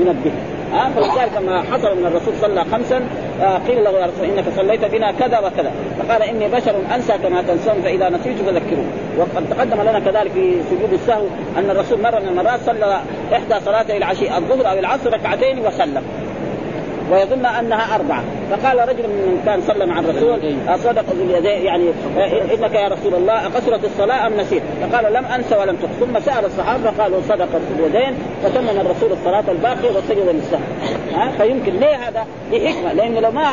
[0.00, 0.32] ينبه.
[0.72, 3.00] ها فلذلك لما حصل من الرسول صلى خمسا
[3.42, 5.72] آه قيل له يا رسول إنك صليت بنا كذا وكذا.
[5.98, 8.84] فقال إني بشر أنسى كما تنسون فإذا نسيت فذكروا.
[9.18, 11.26] وقد تقدم لنا كذلك في سجود السهو
[11.58, 13.00] أن الرسول مرة من المرات صلى
[13.32, 16.02] إحدى صلاتي العشي الظهر أو العصر ركعتين وسلم.
[17.12, 18.22] ويظن أنها أربعة.
[18.50, 20.40] فقال رجل من كان صلى مع الرسول
[20.78, 21.84] صدق ذو اليدين يعني
[22.54, 25.90] إنك يا رسول الله أقصرت الصلاة أم نسيت؟ فقال لم أنس ولم تقص.
[26.00, 30.60] ثم سأل الصحابة قالوا صدق اليدين فتمم الرسول الصلاة الباقيه وسجد للسهو.
[31.14, 31.72] ها؟ فيمكن.
[31.72, 33.50] ليه هذا؟ لحكمه لأنه لو ما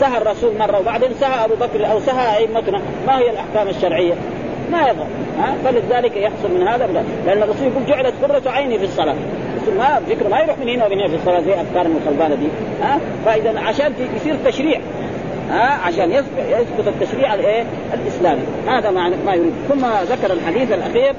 [0.00, 4.14] سهى الرسول مرة وبعدين سهى أبو بكر أو سهى أئمتنا ما هي الأحكام الشرعية؟
[4.72, 5.06] ما يظهر
[5.38, 7.04] ها؟ فلذلك يحصل من هذا.
[7.26, 9.16] لأن الرسول يقول جعلت قرة عيني في الصلاة.
[9.78, 12.48] ما فكره ما يروح من هنا ومن هنا في الصلاة زي أفكار الخربانة دي.
[12.82, 14.80] ها؟ فإذا عشان يصير تشريع.
[15.50, 18.42] ها؟ عشان يثبت التشريع الايه الإسلامي.
[18.66, 19.52] هذا ما ما يريد.
[19.68, 21.14] ثم ذكر الحديث الأخير.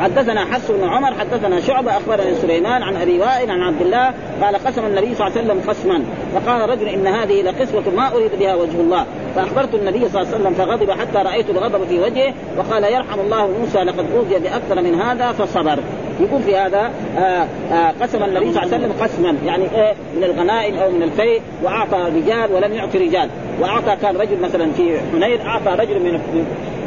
[0.00, 4.56] حدثنا حفص بن عمر حدثنا شعبة أخبرني سليمان عن أبي وائل عن عبد الله قال
[4.56, 8.54] قسم النبي صلى الله عليه وسلم قسما فقال رجل إن هذه لقسوة ما أريد بها
[8.54, 9.04] وجه الله.
[9.36, 13.46] فأخبرت النبي صلى الله عليه وسلم فغضب حتى رأيت الغضب في وجهه وقال يرحم الله
[13.60, 15.78] موسى لقد أوذي بأكثر من هذا فصبر.
[16.20, 19.36] يقول في هذا آآ آه، آآ آه، قسم النبي صلى الله عليه وسلم قسما.
[19.46, 23.28] يعني إيه من الغنائم أو من الفيء وأعطى رجال ولم يعطي رجال.
[23.60, 26.20] وأعطى كان رجل مثلا في حنين أعطى رجل من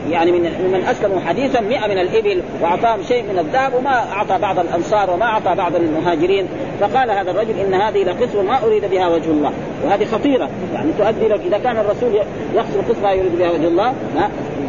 [0.09, 4.59] يعني من من أسلموا حديثا 100 من الإبل وأعطاهم شيء من الذهب وما أعطى بعض
[4.59, 6.47] الأنصار وما أعطى بعض المهاجرين.
[6.79, 9.51] فقال هذا الرجل إن هذه لقسوه ما أريد بها وجه الله.
[9.85, 10.49] وهذه خطيرة.
[10.73, 12.13] يعني تؤدي لك إذا كان الرسول
[12.55, 13.93] يقصد قسمه يريد بها وجه الله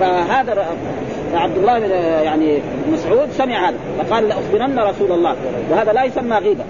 [0.01, 0.67] فهذا
[1.35, 1.91] عبد الله بن
[2.25, 2.59] يعني
[2.93, 5.37] مسعود سمع هذا فقال لأخبرن رسول الله
[5.71, 6.65] وهذا لا يسمى غيبة.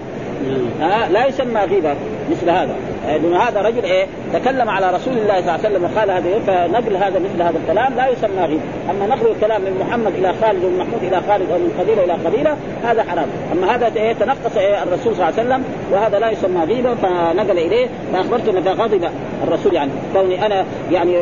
[0.81, 1.95] ها لا يسمى غيبة
[2.31, 2.75] مثل هذا.
[3.07, 6.95] لأن هذا رجل إيه؟ تكلم على رسول الله صلى الله عليه وسلم وقال هذا فنقل
[6.95, 8.61] هذا مثل هذا الكلام لا يسمى غيبة
[8.91, 12.13] أما نقل الكلام من محمد إلى خالد ومن محمود إلى خالد أو من قبيلة إلى
[12.13, 13.27] قبيلة هذا حرام.
[13.51, 17.57] أما هذا إيه؟ تنقص إيه؟ الرسول صلى الله عليه وسلم وهذا لا يسمى غيبة فنقل
[17.57, 19.09] إليه فأخبرت أن غضب
[19.47, 19.91] الرسول يعني.
[20.13, 21.17] كوني أنا يعني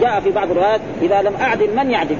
[0.00, 2.16] جاء في بعض الروايات إذا لم أعدل من يعدل؟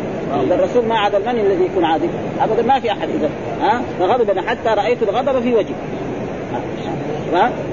[0.50, 2.08] الرسول ما عدل من الذي يكون عادل؟
[2.40, 3.30] أبدا ما في أحد إذا.
[3.62, 5.74] ها؟ فغضب حتى رأيت الغضب في وجهه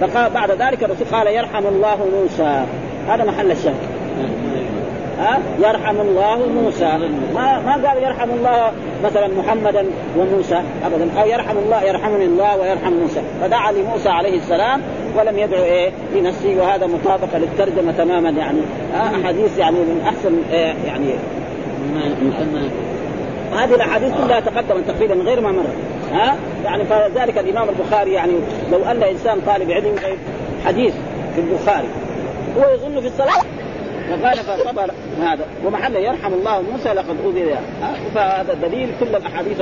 [0.02, 2.66] فقال بعد ذلك الرسول قال يرحم الله موسى.
[3.10, 3.74] هذا محل الشهر
[5.20, 7.00] ها؟ يرحم الله موسى.
[7.36, 8.72] ما ما قال يرحم الله
[9.04, 9.86] مثلا محمدا
[10.18, 11.22] وموسى؟ ابدا.
[11.22, 13.22] أو يرحم الله يرحمني الله ويرحم موسى.
[13.42, 14.82] فدعا لموسى عليه السلام
[15.18, 16.56] ولم يدعو إيه؟ لنفسه.
[16.60, 18.60] وهذا مطابقه للترجمة تماما يعني.
[18.96, 21.06] أحاديث يعني من أحسن إيه؟ يعني
[23.54, 25.66] هذه الأحاديث كلها تقدمت تقريبا غير ما مر
[26.12, 28.34] ها؟ يعني فذلك الإمام البخاري يعني
[28.72, 29.96] لو أن إنسان طالب علم
[30.66, 30.94] حديث
[31.36, 31.88] في البخاري
[32.58, 33.42] هو يظن في الصلاة؟
[34.10, 35.46] فقال فاعتبر هذا.
[35.66, 37.56] ومحل يرحم الله موسى لقد أوذي
[38.16, 39.62] فهذا دليل كل الأحاديث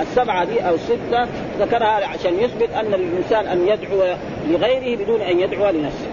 [0.00, 1.28] السبعة دي أو السته
[1.60, 4.16] ذكرها عشان يثبت أن للإنسان أن يدعو
[4.48, 6.06] لغيره بدون أن يدعو لنفسه.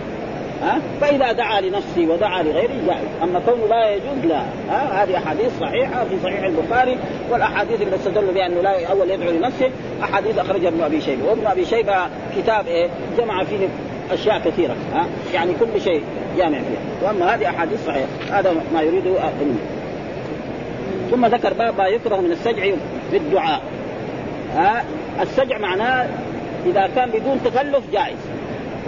[0.63, 3.07] ها؟ فإذا دعا لنفسه ودعا لغيره جائز.
[3.23, 4.41] أما كونه لا يجوز لا.
[4.69, 6.97] ها؟ هذه أحاديث صحيحة في صحيح البخاري
[7.31, 9.69] والأحاديث اللي استدل بها انه لا أول يدعو لنفسه
[10.03, 11.25] أحاديث أخرجها ابن أبي شيبة.
[11.29, 11.95] وابن أبي شيبة
[12.37, 13.67] كتاب إيه؟ جمع فيه
[14.11, 16.03] أشياء كثيرة ها؟ يعني كل شيء
[16.37, 17.07] جامع فيها.
[17.07, 19.57] وأما هذه أحاديث صحيحة هذا ما يريده منه
[21.11, 22.63] ثم ذكر باب ما يكره من السجع
[23.11, 23.61] في الدعاء.
[24.55, 24.83] ها؟
[25.21, 26.07] السجع معناه
[26.65, 28.17] إذا كان بدون تكلف جائز.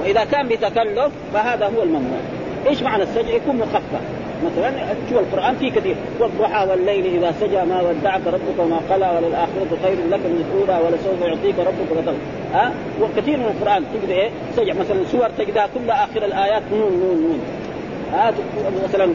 [0.01, 2.19] وإذا كان بتكلف فهذا هو الممنوع.
[2.67, 4.01] إيش معنى السجع؟ يكون مخفف.
[4.45, 4.71] مثلا
[5.10, 5.95] شوف القرآن فيه كثير.
[6.19, 11.21] والضحى والليل إذا سجى ما ودعك ربك وما قلى وللآخرة خير لك من الأولى ولسوف
[11.21, 12.17] يعطيك ربك فترضى
[12.53, 14.73] ها؟ وكثير من القرآن تجد إيه؟ سجع.
[14.73, 16.63] مثلا سور تجدها كلها آخر الآيات.
[16.71, 17.39] نون نون نون.
[18.13, 18.33] ها
[18.83, 19.13] مثلا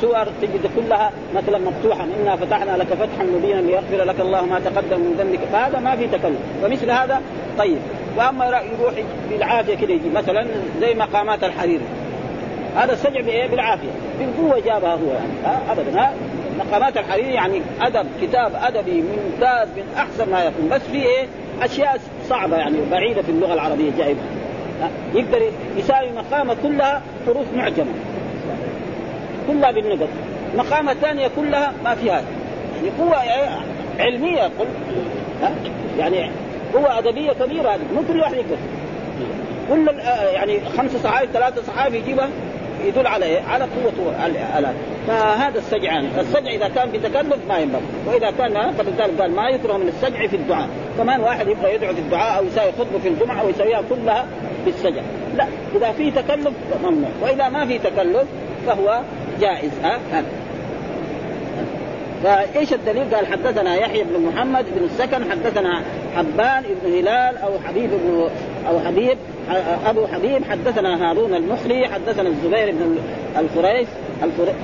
[0.00, 2.08] سور تجد كلها مثلا مفتوحا.
[2.22, 5.40] إنا فتحنا لك فتحا مبينا ليغفر لك الله ما تقدم من ذنبك.
[5.52, 6.38] فهذا ما في تكلف.
[6.62, 7.20] فمثل هذا
[7.58, 7.78] طيب.
[8.18, 8.94] وأما يروح
[9.30, 10.10] بالعافية كده يجي.
[10.14, 10.46] مثلا
[10.80, 11.84] زي مقامات الحريري
[12.76, 13.90] هذا السجع بإيه؟ بالعافية.
[14.18, 15.32] بالقوة جابها هو يعني.
[15.44, 16.00] ها ابدا.
[16.00, 16.14] ها
[16.58, 20.68] مقامات الحريري يعني أدب كتاب أدبي ممتاز من أحسن ما يكون.
[20.68, 21.26] بس في إيه؟
[21.62, 24.24] أشياء صعبة يعني بعيدة في اللغة العربية جايبها.
[25.14, 25.42] يقدر
[25.76, 27.92] يساوي مقامة كلها حروف معجمة.
[29.48, 30.08] كلها بالنقط
[30.56, 32.22] مقامه ثانية كلها ما فيها
[32.76, 33.16] يعني قوة
[33.98, 34.66] علمية قل
[35.98, 36.30] يعني
[36.74, 37.80] قوة أدبية كبيرة هذه.
[37.94, 38.56] مو كل واحد يقدر.
[39.70, 39.98] كل
[40.34, 42.28] يعني خمسة صحابي ثلاثة صحابي يجيبها
[42.84, 44.74] يدل على إيه؟ على قوة الآلات
[45.08, 46.08] فهذا السجع يعني.
[46.20, 47.82] السجع إذا كان بتكلف ما ينبغي.
[48.06, 50.68] وإذا كان فلذلك قال ما يكره من السجع في الدعاء.
[50.98, 54.26] كمان واحد يبغى يدعو في الدعاء أو يساوي خطبة في الجمعة أو يسويها كلها
[54.64, 55.02] بالسجع.
[55.36, 56.52] لا إذا في تكلف
[56.84, 58.24] ممنوع وإذا ما في تكلف
[58.66, 59.00] فهو
[59.40, 60.22] جائز ها, ها.
[62.24, 65.82] فإيش الدليل؟ قال حدثنا يحيى بن محمد بن السكن حدثنا
[66.16, 68.28] حبان بن هلال أو حبيب بن
[68.68, 69.18] أو حبيب
[69.86, 72.98] أبو حبيب حدثنا هارون المصري حدثنا الزبير بن
[73.38, 73.88] الفريس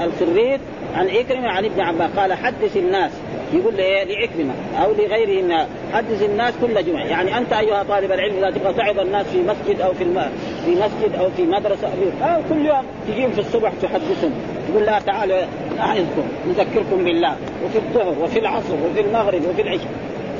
[0.00, 0.60] الفريت
[0.94, 3.10] عن عكرمه عن ابن عباس قال حدث الناس.
[3.54, 4.54] يقول لي لعكرمه
[4.84, 9.26] أو لغيره حدث الناس كل جمعه يعني أنت أيها طالب العلم إذا تبغى تعظ الناس
[9.26, 10.20] في مسجد أو في الم...
[10.64, 11.88] في مسجد أو في مدرسة
[12.22, 14.32] أو كل يوم تجيهم في الصبح تحدثهم.
[14.68, 15.40] تقول لا تعالوا
[15.78, 19.90] نعظكم نذكركم بالله وفي الظهر وفي العصر وفي المغرب وفي العشاء.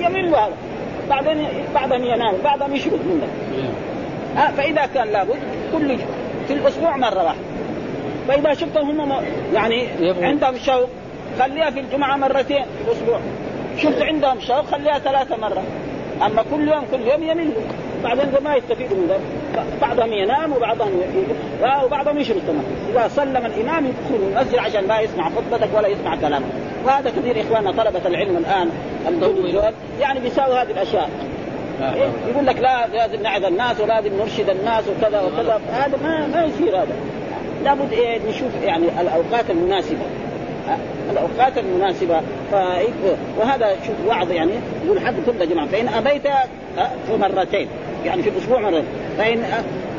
[0.01, 0.53] يمل هذا
[1.11, 3.29] بعدين بعضهم ينام بعضهم يشرب منك
[4.37, 5.37] ها فإذا كان لابد
[5.73, 5.99] كل
[6.49, 7.41] في الأسبوع مره واحدة
[8.29, 9.13] فإذا شفتهم هم
[9.55, 9.89] يعني
[10.23, 10.89] عندهم شوق
[11.39, 13.19] خليها في الجمعة مرتين في الأسبوع.
[13.79, 15.65] شفت عندهم شوق خليها ثلاثة مرات
[16.23, 17.63] أما كل يوم كل يوم يملوا
[18.05, 19.21] بعدين ما يستفيدوا من ذلك.
[19.81, 21.01] بعضهم ينام وبعضهم.
[21.85, 26.47] وبعضهم يشرب كمان إذا سلم الإمام يدخل المسجد عشان لا يسمع خطبتك ولا يسمع كلامك.
[26.85, 28.71] وهذا كثير إخواننا طلبة العلم الآن
[30.01, 31.11] يعني بيساووا هذه الأشياء.
[31.83, 35.61] إيه؟ يقول لك لا لازم نعظ الناس ولازم نرشد الناس وكذا وكذا.
[35.73, 36.95] هذا ما ما يصير هذا.
[37.65, 40.05] لابد إيه نشوف يعني الأوقات المناسبة.
[41.11, 42.21] الأوقات المناسبة.
[42.53, 42.55] ف...
[43.41, 44.53] وهذا شوف وعظ يعني.
[44.85, 46.23] يقول حد كل جمعه فإن أبيت
[47.09, 47.69] فمرتين.
[48.05, 48.85] يعني في الأسبوع مرتين
[49.19, 49.45] فإن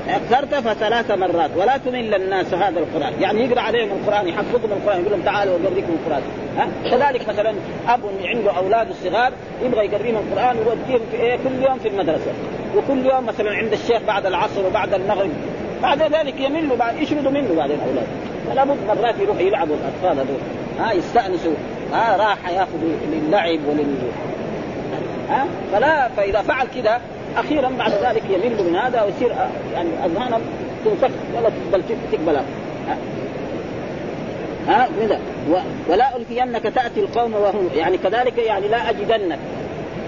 [0.09, 3.13] أكثرت فثلاث مرات ولا تمل الناس هذا القرآن.
[3.21, 6.21] يعني يقرأ عليهم القرآن يحفظهم القرآن يقول لهم تعالوا أوريكم القرآن.
[6.57, 7.53] ها؟ كذلك مثلا
[7.87, 9.31] أب عنده أولاد الصغار
[9.63, 12.31] يبغى يقريهم القرآن ويوديهم في إيه؟ كل يوم في المدرسة.
[12.77, 15.31] وكل يوم مثلا عند الشيخ بعد العصر وبعد المغرب.
[15.81, 18.07] بعد ذلك يملوا بعد يشردوا منه بعدين الاولاد
[18.49, 20.39] فلا بد مرات يروح يلعبوا الأطفال هذول.
[20.79, 21.53] ها؟ يستأنسوا.
[21.93, 23.95] ها؟ راح يأخذوا للعب ولل
[25.29, 27.01] ها؟ فلا فإذا فعل كذا
[27.37, 29.35] أخيرا بعد ذلك يمل من هذا ويصير
[29.73, 30.41] يعني اذهانهم
[30.85, 31.11] تنفك.
[31.37, 32.43] ولا تقبل تقبلها
[32.87, 32.97] ها.
[35.89, 39.39] ولا ألفينك تأتي القوم وهم يعني كذلك يعني لا أجدنك.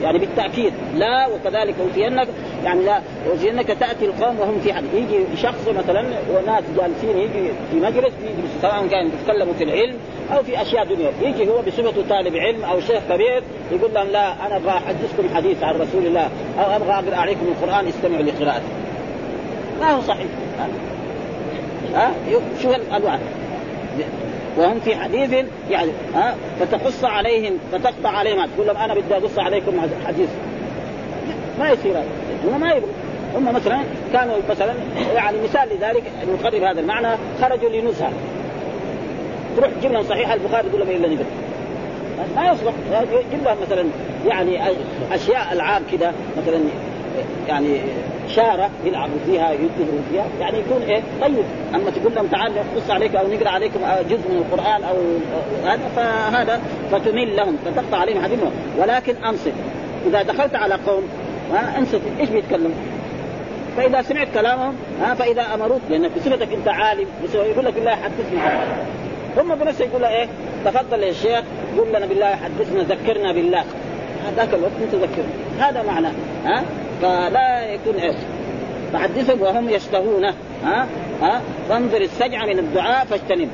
[0.06, 0.74] يعني بالتأكيد.
[0.96, 2.28] لا وكذلك أوتينك
[2.64, 4.84] يعني لا أوتينك تأتي القوم وهم في حد.
[4.94, 9.96] يجي شخص مثلا وناس جالسين يجي في مجلس يجلس سواء كان يتكلموا في العلم
[10.34, 11.12] أو في أشياء دنيا.
[11.22, 15.64] يجي هو بصفته طالب علم أو شيخ كبير يقول لهم لا أنا أبغى أحدثكم حديث
[15.64, 16.30] عن رسول الله
[16.60, 18.66] أو أبغى أقرأ عليكم القرآن استمعوا لقراءته.
[19.82, 20.28] ما هو صحيح.
[21.96, 22.12] ها؟
[22.62, 23.20] شوف الانواع
[24.58, 29.82] وهم في حديث يعني ها فتقص عليهم فتقطع عليهم تقول لهم أنا بدي أقص عليكم
[30.08, 30.30] حديث.
[31.60, 32.06] ما يصير هذا.
[32.46, 32.92] هم ما يبغوا.
[33.36, 33.80] هم مثلا
[34.14, 34.74] كانوا مثلا
[35.16, 36.04] يعني مثال لذلك
[36.34, 38.12] نقرب هذا المعنى خرجوا لنزهة.
[39.58, 41.26] تروح تجيب لهم صحيح البخاري تقول لهم الا نقرا
[42.36, 42.74] ما يصلح.
[43.32, 43.86] جيب لهم مثلا
[44.28, 44.60] يعني
[45.12, 46.60] أشياء العاب كذا مثلا
[47.48, 47.80] يعني
[48.28, 50.26] شاره يلعبوا فيها ينتظروا فيها.
[50.40, 51.46] يعني يكون إيه؟ طيب.
[51.76, 54.96] أما تقول لهم تعال نقص عليك أو نقرأ عليكم جزء من القرآن أو
[55.70, 56.62] هذا فهذا
[56.92, 59.54] فتمل لهم فتقطع عليهم حديثهم ولكن أنصت.
[60.08, 61.04] إذا دخلت على قوم
[61.78, 62.02] أنصت.
[62.20, 62.76] إيش بيتكلموا؟
[63.78, 68.40] فإذا سمعت كلامهم ها فإذا أمروك لانك بصفتك أنت عالم يقول لك بالله حدثني.
[69.38, 70.28] هم بنفسه يقول إيه؟
[70.66, 71.42] تفضل يا شيخ
[71.78, 73.64] قل لنا بالله حدثنا ذكرنا بالله.
[74.36, 76.12] ذاك الوقت أنت ذكرنا هذا معناه.
[76.46, 76.64] ها؟
[77.02, 78.16] فلا يكون إيش
[78.94, 80.34] فحدثهم وهم يشتهونه.
[80.66, 80.88] ها؟
[81.22, 83.50] ها؟ فانظر السجع من الدعاء فاجتنب.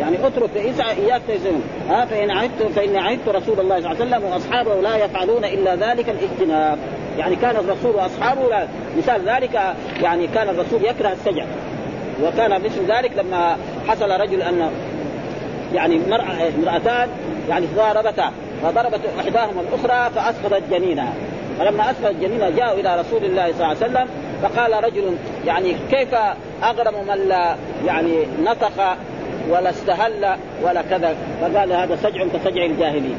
[0.00, 4.24] يعني اترك إياك تجزم ها؟ فإن عهدت فاني عهدت رسول الله صلى الله عليه وسلم
[4.24, 6.78] وأصحابه لا يفعلون إلا ذلك الاجتناب.
[7.18, 8.66] يعني كان الرسول وأصحابه لا
[8.98, 9.60] مثال ذلك
[10.02, 11.44] يعني كان الرسول يكره السجع.
[12.24, 13.56] وكان مثل ذلك لما
[13.88, 14.70] حصل رجل أن
[15.74, 16.00] يعني
[16.58, 17.08] امرأتان
[17.48, 18.32] يعني تضاربتا
[18.62, 21.12] فضربت إحداهما الأخرى فأسقطت جنينها.
[21.58, 24.08] فلما اسقط جنينها جاءوا إلى رسول الله صلى الله عليه وسلم
[24.42, 26.14] فقال رجل يعني كيف
[26.62, 28.96] أغرم من لا يعني نطق
[29.50, 33.16] ولا استهل ولا كذا؟ فقال هذا سجع كسجع الجاهلين.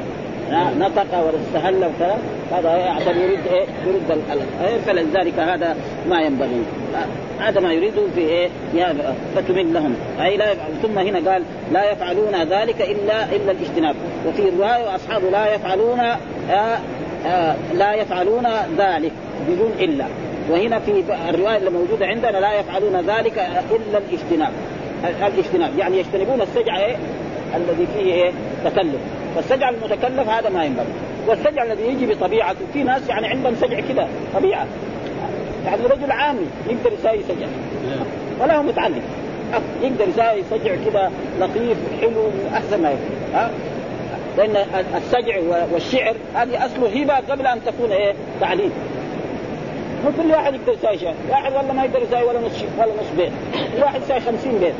[0.79, 2.17] نطق ولا استهل وكذا؟
[2.51, 4.21] هذا يعني يريد إيه؟ يرد
[4.63, 5.77] إيه؟ فلذلك هذا
[6.09, 6.63] ما ينبغي.
[7.39, 8.49] هذا ما يريده في إيه؟
[9.35, 9.95] فتمل لهم.
[10.21, 10.45] أي لا
[10.81, 13.95] ثم هنا قال لا يفعلون ذلك الا إلا الاجتناب.
[14.27, 15.99] وفي روايه وأصحابه لا يفعلون
[17.73, 18.47] لا يفعلون
[18.77, 19.11] ذلك
[19.49, 20.05] بدون إلا.
[20.49, 23.37] وهنا في الرواية اللي موجودة عندنا لا يفعلون ذلك
[23.71, 24.51] إلا الاجتناب.
[25.03, 25.77] الاجتناب.
[25.77, 26.95] يعني يجتنبون السجع إيه؟
[27.55, 28.31] الذي فيه إيه؟
[28.65, 29.01] تكلف.
[29.35, 30.85] فالسجع المتكلف هذا ما ينبغي.
[31.27, 34.65] والسجع الذي يجي بطبيعته في ناس يعني عندهم سجع كذا طبيعة.
[35.65, 37.47] يعني رجل عامي يقدر يساوي سجع.
[38.41, 39.01] ولا هو متعلم.
[39.81, 43.17] يقدر يساوي سجع كذا لطيف حلو أحسن ما يكون.
[43.33, 43.51] ها؟
[44.37, 44.55] لأن
[44.95, 45.39] السجع
[45.73, 48.71] والشعر هذه اصله هبه قبل أن تكون إيه؟ تعليم.
[50.05, 53.17] مو كل واحد يقدر يساوي شيء، واحد والله ما يقدر يساوي ولا نص ولا نص
[53.17, 53.31] بيت،
[53.81, 54.73] واحد يساوي 50 بيت.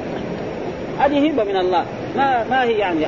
[0.99, 1.85] هذه هبة من الله،
[2.15, 3.07] ما ما هي يعني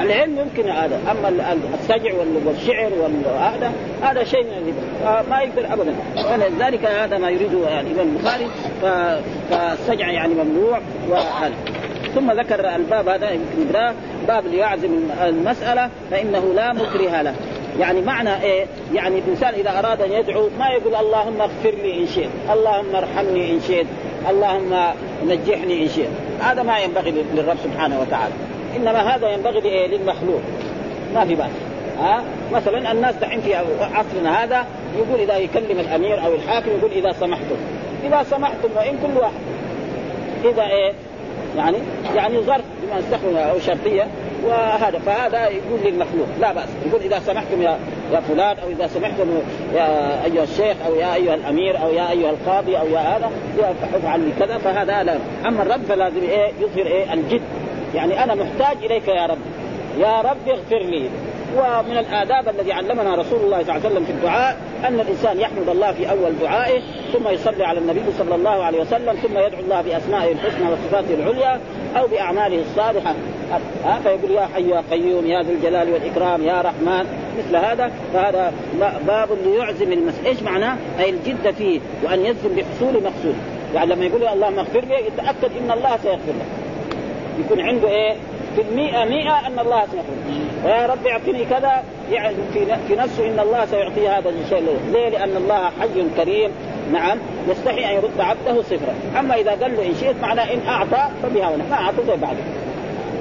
[0.00, 2.12] العلم يمكن هذا، أما السجع
[2.46, 2.90] والشعر
[3.26, 3.72] وهذا
[4.02, 4.74] هذا شيء من
[5.04, 8.46] الهبة، ما يقدر ابدا، فلذلك هذا ما يريده يعني الامام البخاري.
[9.50, 10.80] فالسجع يعني ممنوع
[11.10, 11.54] وهذا.
[12.16, 13.78] ثم ذكر الباب هذا يمكن
[14.28, 14.90] باب ليعزم
[15.24, 17.34] المسألة فإنه لا مكره له.
[17.80, 22.06] يعني معنى إيه؟ يعني الإنسان إذا أراد أن يدعو ما يقول اللهم اغفر لي إن
[22.06, 23.86] شئت، اللهم ارحمني إن شئت،
[24.30, 24.74] اللهم
[25.26, 26.08] نجحني إن شئت،
[26.40, 28.34] هذا ما ينبغي للرب سبحانه وتعالى،
[28.76, 30.40] إنما هذا ينبغي لإيه؟ للمخلوق.
[31.14, 31.50] ما في بأس.
[32.00, 34.66] ها؟ مثلا الناس دحين في عصرنا هذا
[34.98, 37.56] يقول إذا يكلم الأمير أو الحاكم يقول إذا سمحتم.
[38.06, 39.40] إذا سمحتم وإن كل واحد.
[40.44, 40.92] إذا إيه؟
[41.56, 41.76] يعني
[42.14, 44.06] يعني ظرف بما استخدم أو شرطية
[44.44, 47.78] وهذا فهذا يقول للمخلوق لا بأس يقول إذا سمحتم يا
[48.12, 49.24] يا فلان أو إذا سمحتم
[49.74, 53.30] يا أيها الشيخ أو يا أيها الأمير أو يا أيها القاضي أو يا هذا
[53.94, 55.16] افعل كذا فهذا لا.
[55.46, 57.42] أما الرب فلازم إيه يظهر إيه الجد.
[57.94, 59.38] يعني أنا محتاج إليك يا رب.
[59.98, 61.08] يا رب اغفر لي.
[61.54, 64.56] ومن الآداب الذي علمنا رسول الله صلى الله عليه وسلم في الدعاء
[64.88, 66.80] أن الإنسان يحمد الله في أول دعائه
[67.12, 71.60] ثم يصلي على النبي صلى الله عليه وسلم ثم يدعو الله بأسمائه الحسنى وصفاته العليا
[71.96, 73.14] أو بأعماله الصالحة.
[73.84, 77.06] ها؟ فيقول يا حي يا قيوم يا ذو الجلال والإكرام يا رحمن
[77.38, 77.90] مثل هذا.
[78.14, 78.52] فهذا
[79.06, 83.36] باب ليعزم المسألة إيش معناه؟ أي الجد فيه وأن يجزم بحصول مقصود.
[83.74, 86.46] يعني لما يقول اللهم اغفر لي يتأكد إن الله سيغفر له.
[87.44, 88.16] يكون عنده إيه؟
[88.56, 90.12] في المئة مئة أن الله سيغفر
[90.64, 92.34] ويا رب اعطني كذا يعني
[92.88, 96.50] في نفسه إن الله سيعطيه هذا الشيء ليه؟ لأن الله حي كريم
[96.92, 101.08] نعم يستحي أن يرد عبده صفرا، أما إذا قال له إن شئت معناه إن أعطى
[101.22, 102.42] فبها ما اعطى بعده.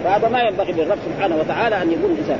[0.03, 2.39] فهذا ما ينبغي للرب سبحانه وتعالى أن يقول الانسان.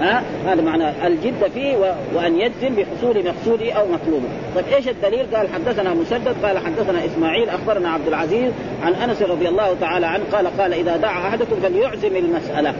[0.00, 1.94] ها؟ هذا معنى الجد فيه و...
[2.14, 7.48] وأن يجزم بحصول مقصوده أو مطلوبه طيب إيش الدليل؟ قال حدثنا مسدد قال حدثنا إسماعيل
[7.48, 12.16] أخبرنا عبد العزيز عن أنس رضي الله تعالى عنه قال قال إذا دعا أحدكم فليعزم
[12.16, 12.74] المسألة.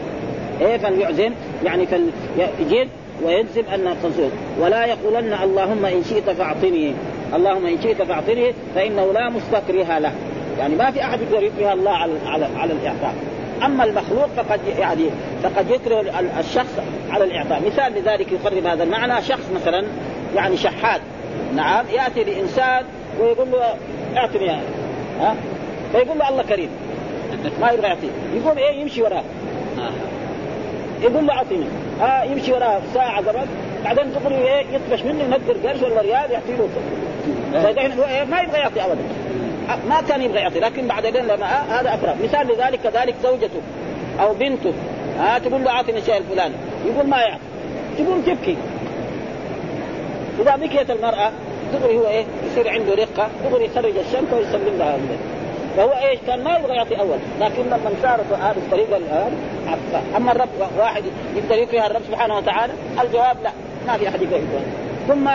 [0.61, 1.33] إيه فليعزم؟
[1.65, 2.89] يعني فليجد
[3.25, 6.95] ويجزم أن قصود ولا يقولن اللهم إن شئت فاعطني.
[7.35, 10.13] اللهم إن شئت فاعطني فإنه لا مستكره له.
[10.59, 13.15] يعني ما في أحد يقدر يكره الله على على على الإعطاء.
[13.65, 15.05] أما المخلوق فقد يعني
[15.43, 16.05] فقد يكره
[16.41, 16.79] الشخص
[17.15, 17.63] على الإعطاء.
[17.67, 19.85] مثال لذلك يقرب هذا المعنى شخص مثلا
[20.37, 21.01] يعني شحات.
[21.55, 22.85] نعم يأتي لإنسان
[23.21, 23.75] ويقول له
[24.17, 24.51] اعطني
[25.21, 25.37] ها؟
[25.93, 26.71] فيقول له الله كريم.
[27.61, 28.11] ما يبغى يعطيه.
[28.35, 29.23] يقوم إيه يمشي وراه
[31.03, 31.65] يقول له اعطيني
[32.03, 33.39] آه يمشي وراه ساعة قبل
[33.85, 36.69] بعدين تقول إيه يطفش منه ينقر قرش ولا ريال يعطي له.
[37.63, 39.03] فدحين هو إيه ما يبغى يعطي ابدا.
[39.89, 43.61] ما كان يبغى يعطي لكن بعدين لما آه هذا اقرب مثال لذلك كذلك زوجته
[44.21, 44.73] أو بنته.
[45.21, 46.55] آه تقول له اعطني الشيء الفلاني.
[46.87, 47.41] يقول ما يعطي.
[47.99, 48.57] تقوم تبكي
[50.41, 51.31] إذا بكيت المرأة
[51.73, 54.99] دغري هو إيه؟ يصير عنده رقة دغري يخرج الشنطه ويسلم لها
[55.77, 57.19] فهو إيش؟ كان ما يبغى يعطي أول.
[57.41, 59.33] لكن لما صارت هذه الطريقة الآن
[60.17, 60.49] أما الرب
[60.79, 61.03] واحد
[61.37, 63.51] يقدر يكره الرب سبحانه وتعالى الجواب لا.
[63.87, 64.41] ما في أحد يقدر
[65.09, 65.29] ثم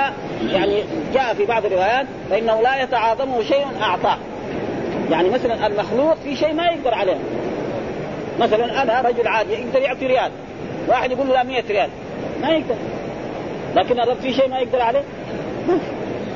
[0.52, 4.18] يعني جاء في بعض الروايات فإنه لا يتعاظمه شيء أعطاه.
[5.12, 7.18] يعني مثلا المخلوق في شيء ما يقدر عليه.
[8.40, 10.32] مثلا أنا رجل عادي يقدر يعطي ريال.
[10.88, 11.90] واحد يقول له 100 ريال.
[12.42, 12.76] ما يقدر.
[13.76, 15.04] لكن الرب في شيء ما يقدر عليه؟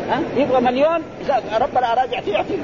[0.10, 1.02] ها؟ يبغى مليون
[1.62, 2.58] ربنا اراد يعطيه يعطيه.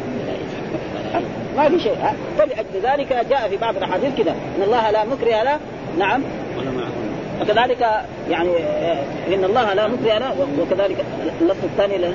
[1.57, 1.95] ما في شيء.
[2.01, 5.59] ها؟ فلأجل ذلك جاء في بعض الأحاديث كذا إن الله لا مكره له.
[5.97, 6.23] نعم.
[7.41, 7.87] وكذلك
[8.29, 8.51] يعني
[9.27, 10.47] إن الله لا مكره له.
[10.59, 11.05] وكذلك
[11.41, 12.13] اللفظ الثاني له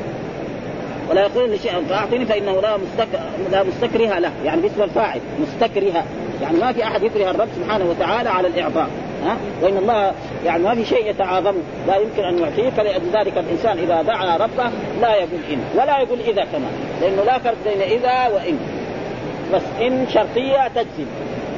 [1.11, 3.09] ولا يقول لشيء فأعطني فإنه لا مستك...
[3.53, 4.31] لا مستكره له.
[4.45, 6.05] يعني باسم الفاعل مستكره.
[6.45, 8.89] يعني ما في أحد يكره الرب سبحانه وتعالى على الاعطاء
[9.25, 10.13] ها؟ وإن الله
[10.45, 11.55] يعني ما في شيء يتعاظم
[11.87, 14.71] لا يمكن أن يعطيه فلذلك الإنسان إذا دعا ربه
[15.01, 18.59] لا يقول إن ولا يقول إذا كمان لأنه لا فرق بين إذا وإن.
[19.55, 21.07] بس إن شرطية تجزم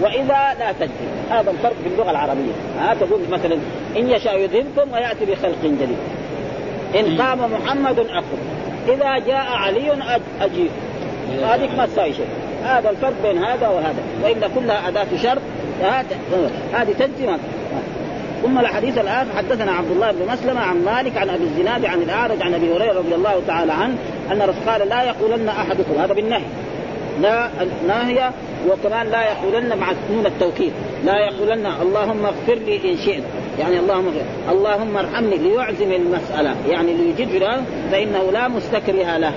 [0.02, 1.30] وإذا لا تجزم.
[1.30, 3.58] هذا الفرق في اللغة العربية ها؟ تقول مثلا
[3.96, 5.98] إن يشاء يذهبكم ويأتي بخلق جديد.
[6.98, 8.38] إن قام محمد اقم
[8.88, 9.92] إذا جاء علي
[10.40, 10.70] أجيب.
[11.42, 12.45] هذيك ما تساوي شيء.
[12.66, 15.42] هذا الفرق بين هذا وهذا وإن كلها أداة شرط
[16.72, 17.36] هذه تجزم
[18.42, 22.42] ثم الحديث الان حدثنا عبد الله بن مسلمة عن مالك عن أبي الزناد عن الأعرج
[22.42, 23.96] عن أبي هريرة رضي الله تعالى عنه
[24.30, 26.44] أن الرسول قال لا يقولن احدكم هذا بالنهي.
[27.20, 27.50] لا
[27.88, 28.30] ناهية
[28.68, 30.72] وكمان لا يقولن مع نون التوكيد.
[31.04, 33.22] لا يقولن اللهم اغفر لي إن شئت
[33.58, 34.12] يعني اللهم
[34.50, 36.54] اللهم ارحمني ليعزم المسألة.
[36.68, 37.28] يعني ليجد
[37.92, 39.32] فإنه لا مستكره له.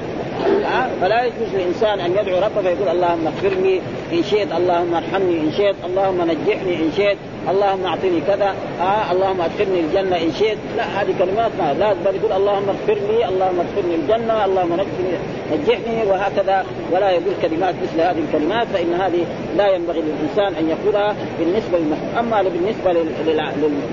[1.02, 3.82] فلا يجوز للانسان أن يدعو ربه فيقول اللهم اغفر لي
[4.14, 7.18] إن شئت اللهم ارحمني إن شئت اللهم نجحني إن شئت
[7.50, 10.58] اللهم أعطني كذا آه اللهم أدخلني الجنة إن شئت.
[10.78, 15.12] لا هذه كلمات ما لا بل يقول اللهم اغفر لي اللهم ادخلني الجنة اللهم نجحني
[15.54, 16.66] نجحني وهكذا.
[16.92, 19.26] ولا يقول كلمات مثل هذه الكلمات فإن هذه
[19.58, 22.18] لا ينبغي للإنسان أن يقولها بالنسبة للمخلوق.
[22.20, 22.90] أما بالنسبة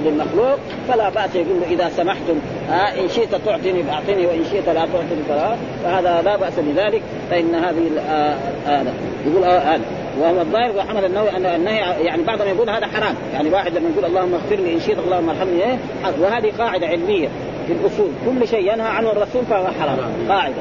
[0.04, 2.38] للمخلوق فلا بأس يقول إذا سمحتم
[2.70, 5.50] آه إن شئت تعطيني فأعطني وإن شئت لا تعطيني
[5.84, 8.82] فهذا لا بأس بذلك فإن هذه آه
[9.26, 9.80] يقول هذا.
[10.20, 13.14] وهو الظاهر وحمل النووي ان النهي يعني بعضهم يقول هذا حرام.
[13.34, 15.78] يعني واحد لما يقول اللهم اغفر لي إن شئت اللهم ارحمني إيه؟
[16.20, 17.28] وهذه قاعدة علمية
[17.66, 18.10] في الأصول.
[18.26, 19.98] كل شيء ينهى عنه الرسول فهو حرام.
[20.28, 20.54] قاعدة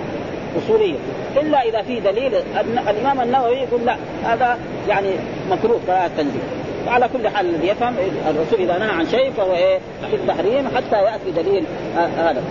[0.58, 0.96] أصولية.
[1.42, 2.32] إلا إذا في دليل
[2.90, 4.58] الإمام النووي يقول لا هذا
[4.90, 5.10] يعني
[5.52, 6.42] مكروه كراهه التنزيل.
[6.88, 7.96] وعلى كل حال الذي يفهم.
[8.30, 9.80] الرسول إذا نهى عن شيء فهو إيه؟
[10.10, 11.64] في التحريم حتى يأتي دليل
[12.18, 12.44] هذا.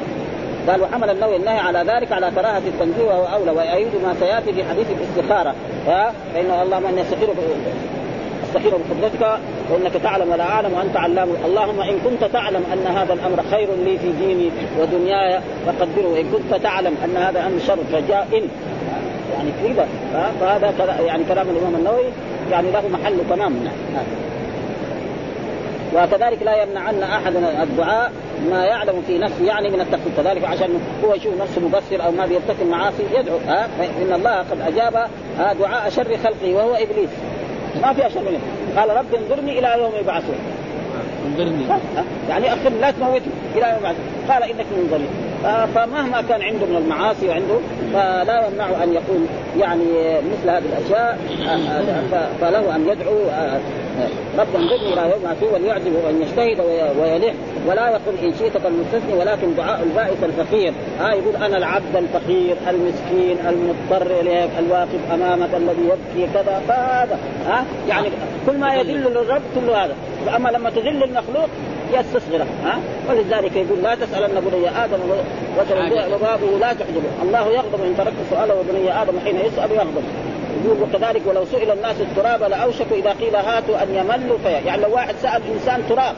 [0.68, 4.64] قال وحمل النووي النهي على ذلك على كراهة التنزيه وهو أولى ويؤيد ما سيأتي في
[4.64, 5.54] حديث الاستخارة.
[5.86, 7.28] فإن اللهم إني أستخير
[8.44, 9.38] أستخير بقدرتك
[9.70, 11.28] وإنك تعلم ولا أعلم وأنت علام.
[11.44, 16.08] اللهم إن كنت تعلم أن هذا الأمر خير لي في ديني ودنياي فقدره.
[16.14, 18.48] وان كنت تعلم أن هذا الأمر شر فجاء إن.
[19.34, 19.88] يعني كذا
[20.40, 22.04] فهذا يعني كلام الإمام النووي.
[22.50, 23.70] يعني له محل تماما
[25.94, 28.12] وكذلك لا يمنعن أحد الدعاء
[28.50, 30.12] ما يعلم في نفسه يعني من التقوى.
[30.16, 33.38] كذلك عشان هو يشوف نفسه مقصر أو ما بيرتكب معاصي يدعو.
[33.48, 33.68] ها؟
[34.02, 35.08] إن الله قد أجاب
[35.60, 37.10] دعاء شر خلقه وهو إبليس.
[37.82, 38.38] ما في أشر منه.
[38.76, 40.36] قال رب انظرني إلى يوم يبعثون.
[41.26, 41.64] انظرني.
[42.28, 43.32] يعني اخر لا تموتني.
[43.56, 44.04] إلى يوم يبعثون.
[44.28, 45.06] قال إنك منظرني.
[45.74, 47.58] فمهما كان عنده من المعاصي وعنده
[47.92, 49.26] فلا يمنع أن يقول
[49.58, 49.84] يعني
[50.18, 51.18] مثل هذه الأشياء
[52.40, 53.16] فله أن يدعو
[54.38, 56.60] رب انظرني إلى يوم يبعثون وليعجب وأن يجتهد
[57.00, 57.34] ويلح.
[57.66, 60.72] ولا يقول إن شئت كالمستثني ولكن دعاء البائس الفقير.
[60.98, 67.18] ها آه يقول أنا العبد الفقير المسكين المضطر إليك الواقف أمامك الذي يبكي كذا فهذا
[67.46, 68.08] ها آه يعني
[68.46, 69.94] كل ما يدل للرب كل هذا.
[70.36, 71.48] اما لما تذل المخلوق
[71.92, 72.78] يستصغره ها؟
[73.08, 74.98] ولذلك يقول لا تسألن بني آدم
[76.14, 80.02] وبابه لا تحجبه الله يغضب إن تركت سؤاله وبني آدم حين يسأل يغضب.
[80.64, 84.60] يقول وكذلك ولو سئل الناس التراب لأوشكوا إذا قيل هاتوا أن يملوا فيا.
[84.66, 86.14] يعني لو واحد سأل إنسان تراب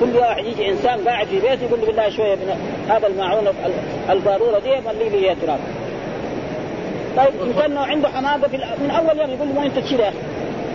[0.00, 2.56] كل واحد يجي إنسان قاعد في بيته يقول له بالله شوية من
[2.88, 3.44] هذا الماعون
[4.10, 5.58] البارورة دي ملي لي هي تراب.
[7.16, 8.48] طيب ان كان عنده حماقة
[8.82, 10.16] من أول يوم يقول له ما انت تشيل يا أخي؟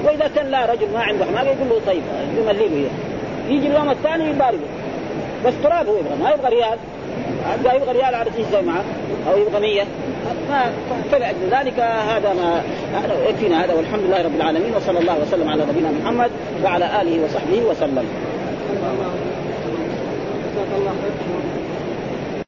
[0.06, 2.02] وإذا كان لا رجل ما عنده حماقة يقول له طيب
[2.38, 2.90] يملي له
[3.50, 4.60] يجي اليوم الثاني يبارك.
[5.46, 6.78] بس تراب هو يبغى ما يبغى ريال.
[7.66, 8.84] قال يبغى ريال على يسوي معه
[9.28, 9.86] أو يبغى 100
[10.50, 10.72] ما
[11.52, 12.62] ذلك هذا ما
[13.30, 16.32] يكفينا هذا والحمد لله رب العالمين وصلى الله وسلم على نبينا محمد
[16.64, 18.06] وعلى آله وصحبه وسلم.